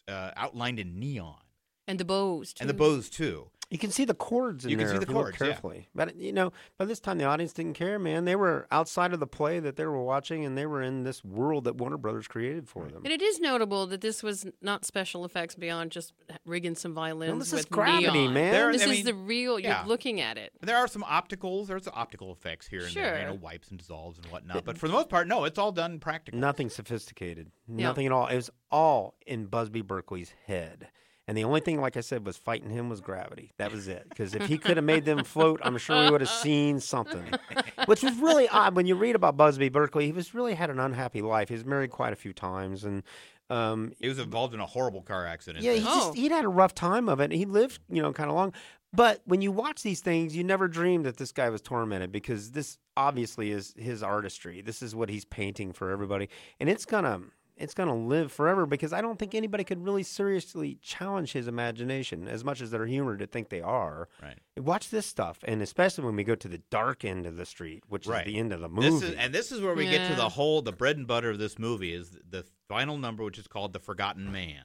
uh, 0.08 0.32
outlined 0.36 0.80
in 0.80 1.00
neon, 1.00 1.42
and 1.88 2.00
the 2.00 2.06
bows 2.06 2.54
too. 2.54 2.62
and 2.62 2.70
the 2.70 2.74
bows 2.74 3.10
too. 3.10 3.50
You 3.70 3.78
can 3.78 3.92
see 3.92 4.06
the 4.06 4.14
chords 4.14 4.64
in 4.64 4.72
You 4.72 4.78
can 4.78 4.88
see 4.88 4.96
the 4.96 5.02
if 5.02 5.10
you 5.10 5.16
look 5.16 5.36
chords, 5.38 5.64
yeah. 5.64 5.82
But 5.94 6.16
you 6.16 6.32
know, 6.32 6.54
by 6.78 6.86
this 6.86 7.02
time 7.02 7.18
the 7.18 7.26
audience 7.26 7.52
didn't 7.52 7.74
care, 7.74 8.00
man. 8.00 8.24
They 8.24 8.36
were 8.38 8.66
outside 8.72 9.12
of 9.14 9.20
the 9.20 9.28
play 9.28 9.60
that 9.60 9.76
they 9.76 9.86
were 9.86 10.02
watching, 10.02 10.46
and 10.46 10.58
they 10.58 10.66
were 10.66 10.82
in 10.82 11.04
this 11.04 11.22
world 11.26 11.66
that 11.66 11.76
Warner 11.76 11.98
Brothers 11.98 12.30
created 12.30 12.70
for 12.70 12.86
them. 12.86 13.02
And 13.04 13.12
it 13.12 13.22
is 13.22 13.42
notable 13.42 13.86
that 13.88 14.00
this 14.00 14.24
was 14.24 14.46
not 14.62 14.86
special 14.86 15.26
effects 15.26 15.56
beyond 15.56 15.92
just 15.92 16.14
rigging 16.46 16.76
some 16.76 16.94
violins 16.94 17.40
this 17.40 17.52
with 17.52 17.60
is 17.60 17.66
gravity, 17.66 18.10
neon. 18.22 18.34
man. 18.34 18.52
There- 18.54 18.72
This 18.72 18.84
I 18.84 18.86
is 18.86 18.92
mean, 18.92 19.06
the 19.06 19.14
real. 19.16 19.60
yeah. 19.60 19.80
You're 19.82 19.88
looking 19.90 20.22
at 20.22 20.38
it. 20.38 20.54
There 20.62 20.78
are 20.78 20.88
some 20.88 21.04
opticals. 21.04 21.68
There's 21.68 21.90
optical 21.90 22.32
effects 22.32 22.68
here 22.68 22.86
and 22.86 22.94
there, 22.94 23.20
you 23.20 23.26
know, 23.26 23.34
wipes 23.34 23.70
and 23.70 23.78
dissolves 23.78 24.18
and 24.18 24.28
whatnot. 24.28 24.64
But 24.64 24.78
for 24.78 24.88
the 24.88 24.94
most 24.94 25.10
part, 25.10 25.28
no, 25.28 25.44
it's 25.44 25.60
all 25.60 25.74
done 25.74 26.00
practical. 26.00 26.40
Nothing 26.40 26.70
sophisticated. 26.70 27.52
Yeah. 27.68 27.88
Nothing 27.88 28.06
at 28.06 28.14
all. 28.14 28.28
It 28.28 28.36
was 28.38 28.50
all 28.72 29.16
in 29.26 29.48
Busby 29.48 29.82
Berkeley's 29.82 30.32
head. 30.46 30.88
And 31.28 31.38
the 31.38 31.44
only 31.44 31.60
thing, 31.60 31.82
like 31.82 31.98
I 31.98 32.02
said, 32.02 32.26
was 32.26 32.38
fighting 32.38 32.70
him 32.70 32.88
was 32.88 33.02
gravity. 33.02 33.52
That 33.58 33.72
was 33.74 33.90
it. 33.90 34.08
Because 34.08 34.34
if 34.34 34.46
he 34.48 34.58
could 34.58 34.78
have 34.78 34.86
made 34.86 35.04
them 35.04 35.26
float, 35.26 35.60
I'm 35.62 35.78
sure 35.78 36.06
we 36.06 36.10
would 36.10 36.22
have 36.22 36.30
seen 36.30 36.80
something. 36.80 37.26
Which 37.86 38.02
was 38.02 38.16
really 38.18 38.48
odd 38.48 38.76
when 38.78 38.86
you 38.86 38.96
read 38.96 39.16
about 39.16 39.36
Busby 39.36 39.68
Berkeley. 39.68 40.06
He 40.06 40.14
was 40.14 40.34
really 40.34 40.54
had 40.54 40.70
an 40.70 40.80
unhappy 40.80 41.22
life. 41.22 41.50
He 41.50 41.56
was 41.56 41.66
married 41.66 41.92
quite 41.92 42.14
a 42.14 42.16
few 42.16 42.32
times, 42.32 42.86
and 42.86 43.04
um, 43.50 43.92
He 44.00 44.08
was 44.08 44.20
involved 44.20 44.54
in 44.54 44.62
a 44.62 44.66
horrible 44.66 45.02
car 45.02 45.26
accident. 45.26 45.66
yeah, 45.66 45.74
he 45.74 45.84
oh. 45.86 45.96
just, 45.96 46.16
he'd 46.16 46.32
had 46.32 46.46
a 46.46 46.50
rough 46.50 46.74
time 46.74 47.10
of 47.10 47.20
it. 47.20 47.32
He 47.32 47.46
lived, 47.46 47.80
you 47.90 48.02
know, 48.02 48.14
kind 48.14 48.30
of 48.30 48.36
long. 48.36 48.54
But 48.94 49.22
when 49.26 49.42
you 49.42 49.52
watch 49.52 49.84
these 49.84 50.00
things, 50.00 50.36
you 50.36 50.46
never 50.46 50.70
dream 50.70 51.04
that 51.04 51.18
this 51.18 51.34
guy 51.34 51.50
was 51.50 51.62
tormented 51.62 52.12
because 52.12 52.52
this 52.52 52.78
obviously 52.96 53.52
is 53.52 53.74
his 53.78 54.02
artistry. 54.02 54.62
This 54.62 54.82
is 54.82 54.96
what 54.96 55.10
he's 55.10 55.26
painting 55.26 55.74
for 55.74 55.92
everybody, 55.92 56.30
and 56.60 56.70
it's 56.70 56.86
gonna 56.86 57.22
it's 57.60 57.74
gonna 57.74 57.96
live 57.96 58.32
forever 58.32 58.66
because 58.66 58.94
I 58.94 59.02
don't 59.02 59.18
think 59.20 59.34
anybody 59.36 59.64
could 59.64 59.84
really 59.84 60.04
seriously 60.04 60.78
challenge 60.82 61.34
his 61.34 61.48
imagination 61.48 62.28
as 62.28 62.44
much 62.44 62.62
as 62.62 62.72
they're 62.72 62.86
humored 62.86 63.20
to 63.20 63.28
think 63.28 63.50
they 63.50 63.62
are. 63.62 64.08
Right. 64.22 64.38
Watch 64.58 64.90
this 64.90 65.06
stuff, 65.06 65.40
and 65.44 65.62
especially 65.62 66.06
when 66.06 66.16
we 66.16 66.24
go 66.24 66.36
to 66.36 66.48
the 66.48 66.60
dark 66.70 67.04
end 67.06 67.26
of 67.26 67.38
the 67.38 67.46
street, 67.46 67.84
which 67.88 68.08
Right. 68.08 68.26
is 68.28 68.34
the 68.34 68.40
end 68.40 68.54
of 68.54 68.60
the 68.62 68.70
movie. 68.70 68.90
This 68.90 69.02
is, 69.04 69.16
and 69.16 69.34
this 69.34 69.52
is 69.52 69.62
where 69.62 69.74
we 69.76 69.86
get 69.86 70.08
to 70.10 70.16
the 70.16 70.30
whole 70.30 70.62
the 70.62 70.72
bread 70.72 70.98
and 70.98 71.08
butter 71.08 71.30
of 71.32 71.40
this 71.40 71.58
movie 71.60 71.94
is 71.94 72.18
the 72.30 72.46
final 72.68 72.98
number, 72.98 73.24
which 73.24 73.38
is 73.40 73.48
called 73.48 73.74
the 73.74 73.80
Forgotten 73.80 74.32
Man. 74.32 74.64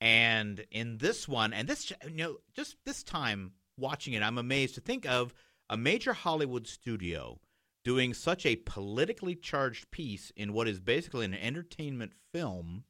And 0.00 0.64
in 0.70 0.98
this 0.98 1.28
one, 1.28 1.52
and 1.52 1.68
this 1.68 1.90
you 2.08 2.10
know, 2.16 2.36
just 2.54 2.76
this 2.84 3.02
time 3.02 3.52
watching 3.76 4.14
it, 4.14 4.22
I'm 4.22 4.38
amazed 4.38 4.74
to 4.74 4.80
think 4.80 5.06
of 5.06 5.32
a 5.70 5.76
major 5.76 6.12
Hollywood 6.12 6.66
studio 6.66 7.38
doing 7.84 8.14
such 8.14 8.46
a 8.46 8.56
politically 8.56 9.34
charged 9.34 9.90
piece 9.90 10.32
in 10.36 10.52
what 10.52 10.68
is 10.68 10.80
basically 10.80 11.24
an 11.24 11.34
entertainment 11.34 12.12
film 12.32 12.84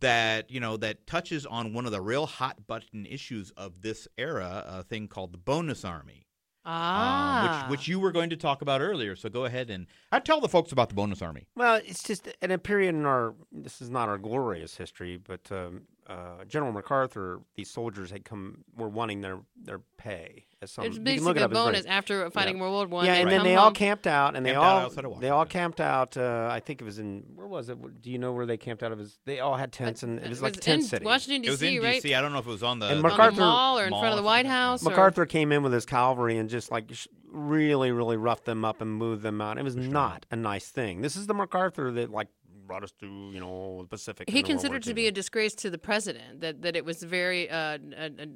that 0.00 0.50
you 0.50 0.60
know 0.60 0.76
that 0.76 1.06
touches 1.06 1.46
on 1.46 1.72
one 1.72 1.86
of 1.86 1.92
the 1.92 2.00
real 2.00 2.26
hot 2.26 2.66
button 2.66 3.06
issues 3.06 3.50
of 3.56 3.82
this 3.82 4.08
era, 4.18 4.64
a 4.66 4.82
thing 4.82 5.08
called 5.08 5.32
the 5.32 5.38
bonus 5.38 5.84
army. 5.84 6.26
Ah, 6.66 7.64
um, 7.64 7.70
which 7.70 7.78
which 7.78 7.88
you 7.88 8.00
were 8.00 8.10
going 8.10 8.30
to 8.30 8.36
talk 8.36 8.62
about 8.62 8.80
earlier. 8.80 9.14
So 9.14 9.28
go 9.28 9.44
ahead 9.44 9.68
and 9.68 9.86
I 10.10 10.18
tell 10.20 10.40
the 10.40 10.48
folks 10.48 10.72
about 10.72 10.88
the 10.88 10.94
bonus 10.94 11.20
army. 11.20 11.46
Well, 11.54 11.80
it's 11.84 12.02
just 12.02 12.28
in 12.40 12.50
a 12.50 12.58
period 12.58 12.94
in 12.94 13.04
our. 13.04 13.34
This 13.52 13.82
is 13.82 13.90
not 13.90 14.08
our 14.08 14.18
glorious 14.18 14.76
history, 14.76 15.18
but 15.18 15.40
um, 15.52 15.82
uh, 16.06 16.44
General 16.48 16.72
MacArthur, 16.72 17.40
these 17.54 17.70
soldiers 17.70 18.10
had 18.10 18.24
come 18.24 18.64
were 18.76 18.88
wanting 18.88 19.20
their 19.20 19.40
their 19.62 19.80
pay 19.98 20.46
as 20.64 20.72
some. 20.72 20.84
it's 20.84 20.94
you 20.94 20.98
can 20.98 21.04
basically 21.04 21.24
look 21.26 21.36
it 21.36 21.42
a 21.42 21.44
up, 21.44 21.50
bonus 21.52 21.86
after 21.86 22.28
fighting 22.30 22.58
World 22.58 22.90
War 22.90 22.98
One. 22.98 23.06
yeah, 23.06 23.14
and 23.14 23.28
they'd 23.28 23.32
then 23.34 23.38
come 23.40 23.46
they 23.46 23.54
all 23.56 23.70
camped 23.70 24.06
out, 24.08 24.34
and 24.36 24.44
they 24.44 24.52
Camped 24.52 24.98
all 25.06 25.14
they 25.20 25.28
all 25.30 25.44
camped 25.46 25.80
out. 25.80 26.16
Uh, 26.16 26.48
I 26.50 26.60
think 26.60 26.80
it 26.80 26.84
was 26.84 26.98
in 26.98 27.22
where 27.36 27.46
was 27.46 27.68
it? 27.68 28.02
Do 28.02 28.10
you 28.10 28.18
know 28.18 28.32
where 28.32 28.46
they 28.46 28.56
camped 28.56 28.82
out? 28.82 28.90
It 28.90 28.98
was 28.98 29.18
they 29.24 29.38
all 29.40 29.56
had 29.56 29.72
tents, 29.72 30.02
and 30.02 30.18
it 30.18 30.28
was 30.28 30.42
like 30.42 30.56
a 30.56 30.60
tent 30.60 30.82
in 30.82 30.88
city. 30.88 31.04
Washington 31.04 31.44
It 31.44 31.50
was 31.50 31.60
D.C. 31.60 31.76
in 31.76 31.82
right? 31.82 32.02
D.C. 32.02 32.14
I 32.14 32.20
don't 32.20 32.32
know 32.32 32.38
if 32.38 32.46
it 32.46 32.50
was 32.50 32.62
on 32.62 32.80
the, 32.80 32.86
And 32.86 33.04
the 33.04 33.08
on 33.10 33.34
the 33.34 33.40
mall 33.40 33.78
or 33.78 33.84
in 33.84 33.90
mall 33.90 34.00
front 34.00 34.12
of 34.14 34.16
the 34.18 34.22
White 34.24 34.46
something. 34.46 34.50
House. 34.50 34.82
or- 34.86 34.90
MacArthur 34.90 35.26
came 35.26 35.52
in 35.52 35.62
with 35.62 35.72
his 35.72 35.86
cavalry 35.86 36.38
and 36.38 36.48
just 36.50 36.70
like 36.70 36.86
sh- 36.92 37.06
really, 37.30 37.90
really 37.92 38.16
roughed 38.16 38.44
them 38.44 38.64
up 38.64 38.80
and 38.80 38.90
moved 38.92 39.22
them 39.22 39.40
out. 39.40 39.58
It 39.58 39.64
was 39.64 39.76
not 39.76 40.24
a 40.30 40.36
nice 40.36 40.70
thing. 40.70 41.00
This 41.02 41.16
is 41.16 41.26
the 41.26 41.34
MacArthur 41.34 41.90
that 41.92 42.10
like 42.10 42.28
brought 42.66 42.82
us 42.82 42.92
to 43.00 43.06
you 43.32 43.40
know 43.40 43.82
the 43.82 43.88
Pacific. 43.88 44.28
He 44.28 44.38
in 44.38 44.42
World 44.42 44.48
War 44.48 44.54
considered 44.54 44.76
it 44.86 44.88
to 44.88 44.94
be 44.94 45.06
a 45.06 45.12
disgrace 45.12 45.54
to 45.56 45.70
the 45.70 45.78
president 45.78 46.40
that, 46.40 46.62
that 46.62 46.76
it 46.76 46.84
was 46.84 47.02
very 47.02 47.50
uh, 47.50 47.56
uh, 47.56 47.78
uh, 47.98 48.04
uh, 48.04 48.26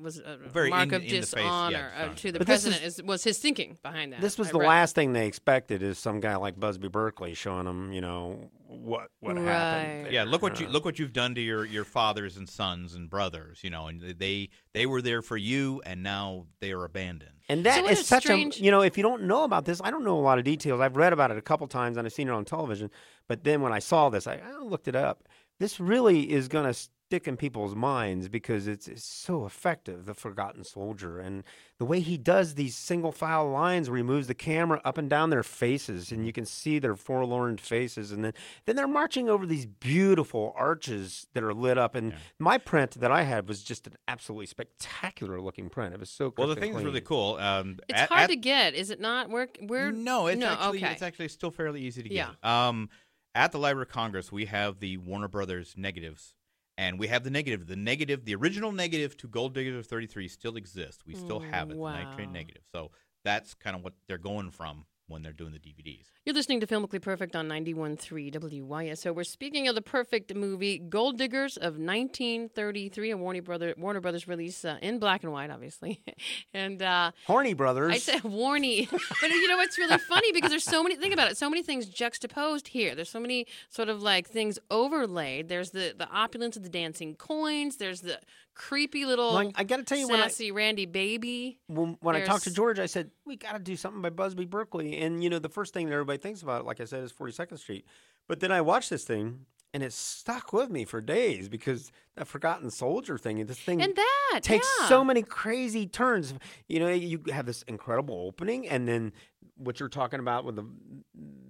was 0.00 0.18
a 0.18 0.38
Very 0.48 0.70
mark 0.70 0.88
in- 0.88 0.94
of 0.94 1.02
in 1.02 1.08
the 1.08 1.26
face, 1.26 1.34
yeah, 1.36 1.68
dishonor 1.70 1.92
uh, 1.96 2.14
to 2.14 2.32
the 2.32 2.38
But 2.38 2.46
this 2.46 2.62
president 2.62 2.84
is, 2.84 3.02
was 3.02 3.24
his 3.24 3.38
thinking 3.38 3.78
behind 3.82 4.12
that. 4.12 4.20
This 4.20 4.38
was 4.38 4.48
I 4.48 4.52
the 4.52 4.58
read. 4.60 4.68
last 4.68 4.94
thing 4.94 5.12
they 5.12 5.26
expected 5.26 5.82
is 5.82 5.98
some 5.98 6.20
guy 6.20 6.36
like 6.36 6.58
Busby 6.58 6.88
Berkeley 6.88 7.34
showing 7.34 7.64
them, 7.66 7.92
you 7.92 8.00
know, 8.00 8.50
what 8.82 9.08
what 9.20 9.36
happened. 9.36 10.04
Right. 10.04 10.12
Yeah, 10.12 10.24
look 10.24 10.42
what 10.42 10.60
you 10.60 10.68
look 10.68 10.84
what 10.84 10.98
you've 10.98 11.12
done 11.12 11.34
to 11.36 11.40
your, 11.40 11.64
your 11.64 11.84
fathers 11.84 12.36
and 12.36 12.48
sons 12.48 12.94
and 12.94 13.08
brothers. 13.08 13.60
You 13.62 13.70
know, 13.70 13.86
and 13.86 14.00
they 14.18 14.50
they 14.74 14.86
were 14.86 15.00
there 15.02 15.22
for 15.22 15.36
you, 15.36 15.80
and 15.86 16.02
now 16.02 16.46
they 16.60 16.72
are 16.72 16.84
abandoned. 16.84 17.30
And 17.48 17.64
that 17.64 17.84
So 17.84 17.90
is 17.90 18.00
a 18.00 18.04
such 18.04 18.24
strange- 18.24 18.60
a 18.60 18.64
you 18.64 18.70
know, 18.70 18.82
if 18.82 18.96
you 18.96 19.02
don't 19.02 19.24
know 19.24 19.44
about 19.44 19.64
this, 19.64 19.80
I 19.84 19.90
don't 19.90 20.04
know 20.04 20.18
a 20.18 20.20
lot 20.22 20.38
of 20.38 20.44
details. 20.44 20.80
I've 20.80 20.96
read 20.96 21.12
about 21.12 21.30
it 21.30 21.38
a 21.38 21.42
couple 21.42 21.66
times 21.66 21.96
and 21.96 22.06
I've 22.06 22.12
seen 22.12 22.28
it 22.28 22.32
on 22.32 22.44
television, 22.44 22.90
but 23.28 23.44
then 23.44 23.60
when 23.62 23.72
I 23.72 23.78
saw 23.78 24.08
this, 24.10 24.26
I, 24.26 24.40
I 24.44 24.58
looked 24.62 24.88
it 24.88 24.96
up. 24.96 25.28
This 25.58 25.78
really 25.78 26.30
is 26.30 26.48
going 26.48 26.72
to 26.72 26.78
stick 27.12 27.28
in 27.28 27.36
people's 27.36 27.74
minds 27.74 28.26
because 28.30 28.66
it's, 28.66 28.88
it's 28.88 29.04
so 29.04 29.44
effective. 29.44 30.06
The 30.06 30.14
Forgotten 30.14 30.64
Soldier 30.64 31.18
and 31.18 31.44
the 31.78 31.84
way 31.84 32.00
he 32.00 32.16
does 32.16 32.54
these 32.54 32.74
single 32.74 33.12
file 33.12 33.50
lines 33.50 33.90
where 33.90 33.98
he 33.98 34.02
moves 34.02 34.28
the 34.28 34.34
camera 34.34 34.80
up 34.82 34.96
and 34.96 35.10
down 35.10 35.28
their 35.28 35.42
faces, 35.42 36.10
and 36.10 36.24
you 36.24 36.32
can 36.32 36.46
see 36.46 36.78
their 36.78 36.96
forlorn 36.96 37.58
faces, 37.58 38.12
and 38.12 38.24
then 38.24 38.32
then 38.64 38.76
they're 38.76 38.88
marching 38.88 39.28
over 39.28 39.44
these 39.44 39.66
beautiful 39.66 40.54
arches 40.56 41.26
that 41.34 41.42
are 41.44 41.52
lit 41.52 41.76
up. 41.76 41.94
And 41.94 42.14
my 42.38 42.56
print 42.56 42.92
that 43.00 43.12
I 43.12 43.24
had 43.24 43.46
was 43.46 43.62
just 43.62 43.86
an 43.86 43.92
absolutely 44.08 44.46
spectacular 44.46 45.38
looking 45.38 45.68
print. 45.68 45.92
It 45.92 46.00
was 46.00 46.08
so 46.08 46.32
Well, 46.38 46.48
the 46.48 46.54
crisp 46.54 46.62
and 46.62 46.62
thing 46.62 46.72
that's 46.72 46.84
really 46.86 47.00
cool. 47.02 47.36
Um, 47.36 47.78
It's 47.90 48.00
at- 48.00 48.08
hard 48.08 48.22
at- 48.22 48.30
to 48.30 48.36
get, 48.36 48.72
is 48.74 48.88
it 48.88 49.00
not? 49.00 49.28
Where 49.28 49.48
where 49.66 49.92
No, 49.92 50.28
it's 50.28 50.40
no, 50.40 50.46
actually 50.48 50.78
okay. 50.78 50.92
it's 50.92 51.02
actually 51.02 51.28
still 51.28 51.50
fairly 51.50 51.82
easy 51.82 52.02
to 52.02 52.08
get. 52.08 52.28
Yeah. 52.42 52.68
Um, 52.68 52.88
at 53.34 53.52
the 53.52 53.58
Library 53.58 53.82
of 53.82 53.92
Congress, 53.92 54.32
we 54.32 54.46
have 54.46 54.78
the 54.80 54.96
Warner 54.96 55.28
Brothers 55.28 55.74
negatives, 55.76 56.34
and 56.78 56.98
we 56.98 57.08
have 57.08 57.24
the 57.24 57.30
negative. 57.30 57.66
The 57.66 57.76
negative, 57.76 58.24
the 58.24 58.34
original 58.34 58.72
negative 58.72 59.16
to 59.18 59.28
Gold 59.28 59.54
Digger 59.54 59.78
of 59.78 59.86
33 59.86 60.28
still 60.28 60.56
exists. 60.56 61.04
We 61.06 61.14
still 61.14 61.40
have 61.40 61.70
it, 61.70 61.76
the 61.76 61.82
nitrate 61.82 62.28
wow. 62.28 62.32
negative. 62.32 62.62
So 62.72 62.90
that's 63.24 63.54
kind 63.54 63.76
of 63.76 63.84
what 63.84 63.94
they're 64.08 64.18
going 64.18 64.50
from 64.50 64.86
when 65.12 65.22
they're 65.22 65.32
doing 65.32 65.52
the 65.52 65.58
DVDs. 65.58 66.06
You're 66.24 66.34
listening 66.34 66.60
to 66.60 66.66
Filmically 66.66 67.02
Perfect 67.02 67.36
on 67.36 67.48
91.3 67.48 68.32
WYSO. 68.32 69.14
We're 69.14 69.24
speaking 69.24 69.68
of 69.68 69.74
the 69.74 69.82
perfect 69.82 70.34
movie, 70.34 70.78
Gold 70.78 71.18
Diggers 71.18 71.56
of 71.56 71.74
1933, 71.74 73.10
a 73.10 73.16
Warner, 73.16 73.42
Brother, 73.42 73.74
Warner 73.76 74.00
Brothers 74.00 74.26
release 74.26 74.64
uh, 74.64 74.78
in 74.80 74.98
black 74.98 75.22
and 75.22 75.32
white, 75.32 75.50
obviously. 75.50 76.00
and 76.54 76.82
uh, 76.82 77.12
Horny 77.26 77.54
Brothers. 77.54 77.92
I 77.92 77.98
said 77.98 78.22
Warney. 78.22 78.90
but 79.20 79.30
you 79.30 79.48
know 79.48 79.56
what's 79.56 79.78
really 79.78 79.98
funny? 79.98 80.32
Because 80.32 80.50
there's 80.50 80.64
so 80.64 80.82
many, 80.82 80.96
think 80.96 81.12
about 81.12 81.30
it, 81.30 81.36
so 81.36 81.50
many 81.50 81.62
things 81.62 81.86
juxtaposed 81.86 82.68
here. 82.68 82.94
There's 82.94 83.10
so 83.10 83.20
many 83.20 83.46
sort 83.68 83.88
of 83.88 84.02
like 84.02 84.28
things 84.28 84.58
overlaid. 84.70 85.48
There's 85.48 85.70
the, 85.70 85.94
the 85.96 86.08
opulence 86.08 86.56
of 86.56 86.62
the 86.62 86.68
dancing 86.68 87.16
coins. 87.16 87.76
There's 87.76 88.00
the 88.00 88.18
creepy 88.54 89.04
little 89.04 89.32
Like, 89.32 89.52
I 89.54 89.64
got 89.64 89.78
to 89.78 89.82
tell 89.84 89.98
you, 89.98 90.08
when 90.08 90.20
I, 90.20 90.24
sassy 90.24 90.52
Randy 90.52 90.86
Baby. 90.86 91.58
when, 91.66 91.96
when 92.00 92.16
I 92.16 92.24
talked 92.24 92.44
to 92.44 92.52
George, 92.52 92.78
I 92.78 92.86
said 92.86 93.10
we 93.24 93.36
got 93.36 93.52
to 93.52 93.58
do 93.58 93.76
something 93.76 94.02
by 94.02 94.10
Busby 94.10 94.44
Berkeley, 94.44 94.98
and 94.98 95.22
you 95.22 95.30
know 95.30 95.38
the 95.38 95.48
first 95.48 95.74
thing 95.74 95.86
that 95.86 95.92
everybody 95.92 96.18
thinks 96.18 96.42
about, 96.42 96.64
like 96.64 96.80
I 96.80 96.84
said, 96.84 97.02
is 97.02 97.12
Forty 97.12 97.32
Second 97.32 97.58
Street. 97.58 97.86
But 98.28 98.40
then 98.40 98.52
I 98.52 98.60
watched 98.60 98.90
this 98.90 99.04
thing, 99.04 99.46
and 99.74 99.82
it 99.82 99.92
stuck 99.92 100.52
with 100.52 100.70
me 100.70 100.84
for 100.84 101.00
days 101.00 101.48
because 101.48 101.92
that 102.16 102.26
Forgotten 102.26 102.70
Soldier 102.70 103.16
thing, 103.16 103.40
and 103.40 103.48
this 103.48 103.58
thing 103.58 103.80
And 103.80 103.96
that 103.96 104.40
takes 104.42 104.68
yeah. 104.80 104.88
so 104.88 105.02
many 105.02 105.22
crazy 105.22 105.86
turns. 105.86 106.34
You 106.68 106.80
know, 106.80 106.88
you 106.88 107.22
have 107.30 107.46
this 107.46 107.62
incredible 107.62 108.26
opening, 108.26 108.68
and 108.68 108.86
then 108.86 109.12
what 109.56 109.80
you're 109.80 109.88
talking 109.88 110.20
about 110.20 110.44
with 110.44 110.56
the 110.56 110.66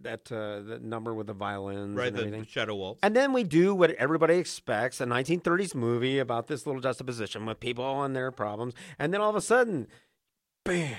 that 0.03 0.31
uh, 0.31 0.61
that 0.69 0.83
number 0.83 1.15
with 1.15 1.27
the 1.27 1.33
violins 1.33 1.97
Right, 1.97 2.09
and 2.09 2.17
the, 2.17 2.21
everything. 2.21 2.43
the 2.43 2.49
Shadow 2.49 2.75
Waltz. 2.75 3.01
And 3.03 3.15
then 3.15 3.33
we 3.33 3.45
do 3.45 3.75
what 3.75 3.91
everybody 3.93 4.35
expects 4.35 5.01
a 5.01 5.05
1930s 5.05 5.75
movie 5.75 6.19
about 6.19 6.47
this 6.49 6.67
little 6.67 6.81
juxtaposition 6.81 7.47
with 7.47 7.61
people 7.61 8.03
and 8.03 8.15
their 8.15 8.31
problems. 8.31 8.75
And 8.99 9.13
then 9.13 9.21
all 9.21 9.31
of 9.31 9.37
a 9.37 9.41
sudden, 9.41 9.87
bam. 10.65 10.97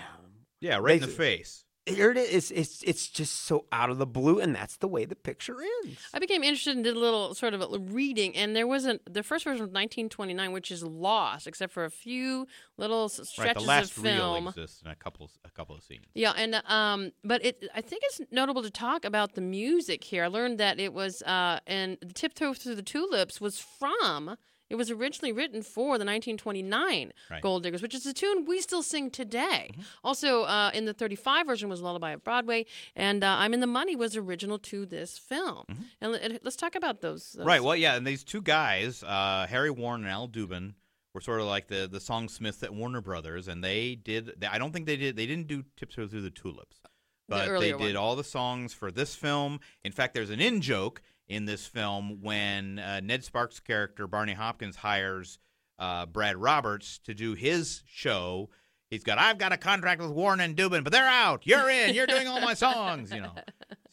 yeah, 0.62 0.78
right 0.78 0.96
in 0.96 1.02
the 1.02 1.08
face. 1.08 1.66
Here 1.86 2.12
it 2.12 2.18
is. 2.18 2.50
It's, 2.50 2.82
it's 2.84 3.08
just 3.10 3.42
so 3.42 3.66
out 3.74 3.90
of 3.90 3.98
the 3.98 4.06
blue, 4.06 4.40
and 4.40 4.56
that's 4.56 4.78
the 4.78 4.88
way 4.88 5.04
the 5.04 5.16
picture 5.18 5.58
ends. 5.84 6.00
I 6.14 6.20
became 6.20 6.42
interested 6.42 6.76
and 6.76 6.84
did 6.86 6.96
a 6.96 7.00
little 7.00 7.36
sort 7.36 7.54
of 7.54 7.62
a 7.62 7.78
reading, 7.78 8.36
and 8.38 8.56
there 8.56 8.66
wasn't 8.66 9.02
the 9.14 9.22
first 9.22 9.44
version 9.44 9.60
was 9.66 9.74
1929, 9.74 10.54
which 10.54 10.72
is 10.72 10.82
lost 10.84 11.46
except 11.46 11.74
for 11.74 11.84
a 11.84 11.90
few 11.92 12.48
little 12.78 13.06
s- 13.06 13.20
Right, 13.20 13.28
stretches 13.28 13.64
the 13.64 13.68
last 13.68 13.98
of 13.98 14.04
reel 14.04 14.16
film. 14.34 14.48
exists 14.48 14.82
in 14.82 14.92
a 14.92 14.96
couple 14.96 15.30
a 15.44 15.50
couple 15.52 15.76
of 15.76 15.84
scenes. 15.84 16.06
Yeah, 16.14 16.32
and 16.38 16.62
um, 16.68 17.12
but 17.24 17.44
it 17.44 17.68
I 17.76 17.82
think 17.82 18.04
it's 18.06 18.22
notable 18.32 18.64
to 18.64 18.72
talk 18.72 19.04
about 19.04 19.34
the 19.34 19.42
music 19.42 20.06
here. 20.06 20.24
I 20.24 20.28
learned 20.28 20.60
that 20.60 20.80
it 20.80 20.94
was 20.94 21.22
uh, 21.24 21.60
and 21.68 21.98
the 22.02 22.14
tiptoe 22.14 22.54
through 22.54 22.76
the 22.76 22.82
tulips 22.84 23.42
was 23.42 23.60
from. 23.60 24.38
It 24.74 24.76
was 24.76 24.90
originally 24.90 25.32
written 25.32 25.62
for 25.62 26.00
the 26.00 26.04
1929 26.06 27.14
Right. 27.30 27.42
Gold 27.44 27.62
Diggers, 27.62 27.84
which 27.84 27.94
is 27.94 28.08
a 28.08 28.14
tune 28.14 28.44
we 28.46 28.60
still 28.60 28.82
sing 28.82 29.12
today. 29.12 29.70
Mm-hmm. 29.72 29.82
Also, 30.04 30.46
uh, 30.46 30.72
in 30.74 30.86
the 30.86 30.96
35 30.96 31.46
version 31.46 31.70
was 31.70 31.80
Lullaby 31.80 32.10
of 32.14 32.24
Broadway, 32.24 32.66
and 32.96 33.24
uh, 33.24 33.36
I'm 33.38 33.54
in 33.54 33.60
the 33.60 33.68
Money 33.68 33.96
was 33.96 34.18
original 34.18 34.58
to 34.58 34.88
this 34.88 35.20
film. 35.20 35.66
And, 36.02 36.12
let- 36.14 36.44
let's 36.44 36.56
talk 36.56 36.74
about 36.74 37.02
those. 37.02 37.34
those 37.34 37.42
Mm-hmm. 37.42 37.48
Right. 37.48 37.64
Well, 37.64 37.76
yeah, 37.76 37.96
and 37.96 38.08
these 38.08 38.24
two 38.24 38.42
guys, 38.42 39.04
uh, 39.04 39.46
Harry 39.48 39.70
Warren 39.70 40.02
and 40.02 40.10
Al 40.10 40.28
Dubin, 40.28 40.74
were 41.14 41.22
sort 41.22 41.40
of 41.40 41.46
like 41.46 41.68
the 41.68 41.88
the 41.88 42.00
songsmiths 42.00 42.64
at 42.64 42.74
Warner 42.74 43.02
Brothers, 43.02 43.48
and 43.48 43.64
they 43.64 43.94
did. 43.94 44.34
They, 44.40 44.48
I 44.48 44.58
don't 44.58 44.72
think 44.74 44.88
they 44.88 44.98
did. 44.98 45.16
They 45.16 45.28
didn't 45.28 45.48
do 45.48 45.64
"Tiptoe 45.78 46.08
Through 46.08 46.22
the 46.22 46.32
Tulips," 46.32 46.82
but 47.30 47.60
they 47.60 47.72
did 47.74 47.80
one. 47.80 47.96
all 47.96 48.16
the 48.16 48.24
songs 48.24 48.74
for 48.74 48.90
this 48.92 49.14
film. 49.14 49.60
In 49.84 49.92
fact, 49.92 50.16
there's 50.16 50.32
an 50.32 50.40
in 50.40 50.62
joke 50.62 51.04
in 51.34 51.46
this 51.46 51.66
film 51.66 52.20
when 52.22 52.80
uh, 52.80 53.00
Ned 53.02 53.24
Sparks' 53.24 53.60
character 53.60 54.08
Barney 54.08 54.34
Hopkins 54.34 54.76
hires 54.76 55.40
uh, 55.80 56.06
Brad 56.06 56.38
Roberts 56.38 57.00
to 57.06 57.14
do 57.14 57.34
his 57.34 57.84
show. 57.86 58.50
He's 58.90 59.04
got, 59.04 59.18
I've 59.18 59.40
got 59.40 59.52
a 59.52 59.58
contract 59.58 60.02
with 60.02 60.12
Warren 60.12 60.40
and 60.40 60.56
Dubin, 60.56 60.84
but 60.84 60.94
they're 60.94 61.04
out. 61.08 61.48
You're 61.48 61.70
in. 61.70 61.96
You're 61.96 62.06
doing 62.06 62.28
all 62.28 62.42
my 62.42 62.54
songs. 62.54 63.12
You 63.12 63.22
know. 63.22 63.34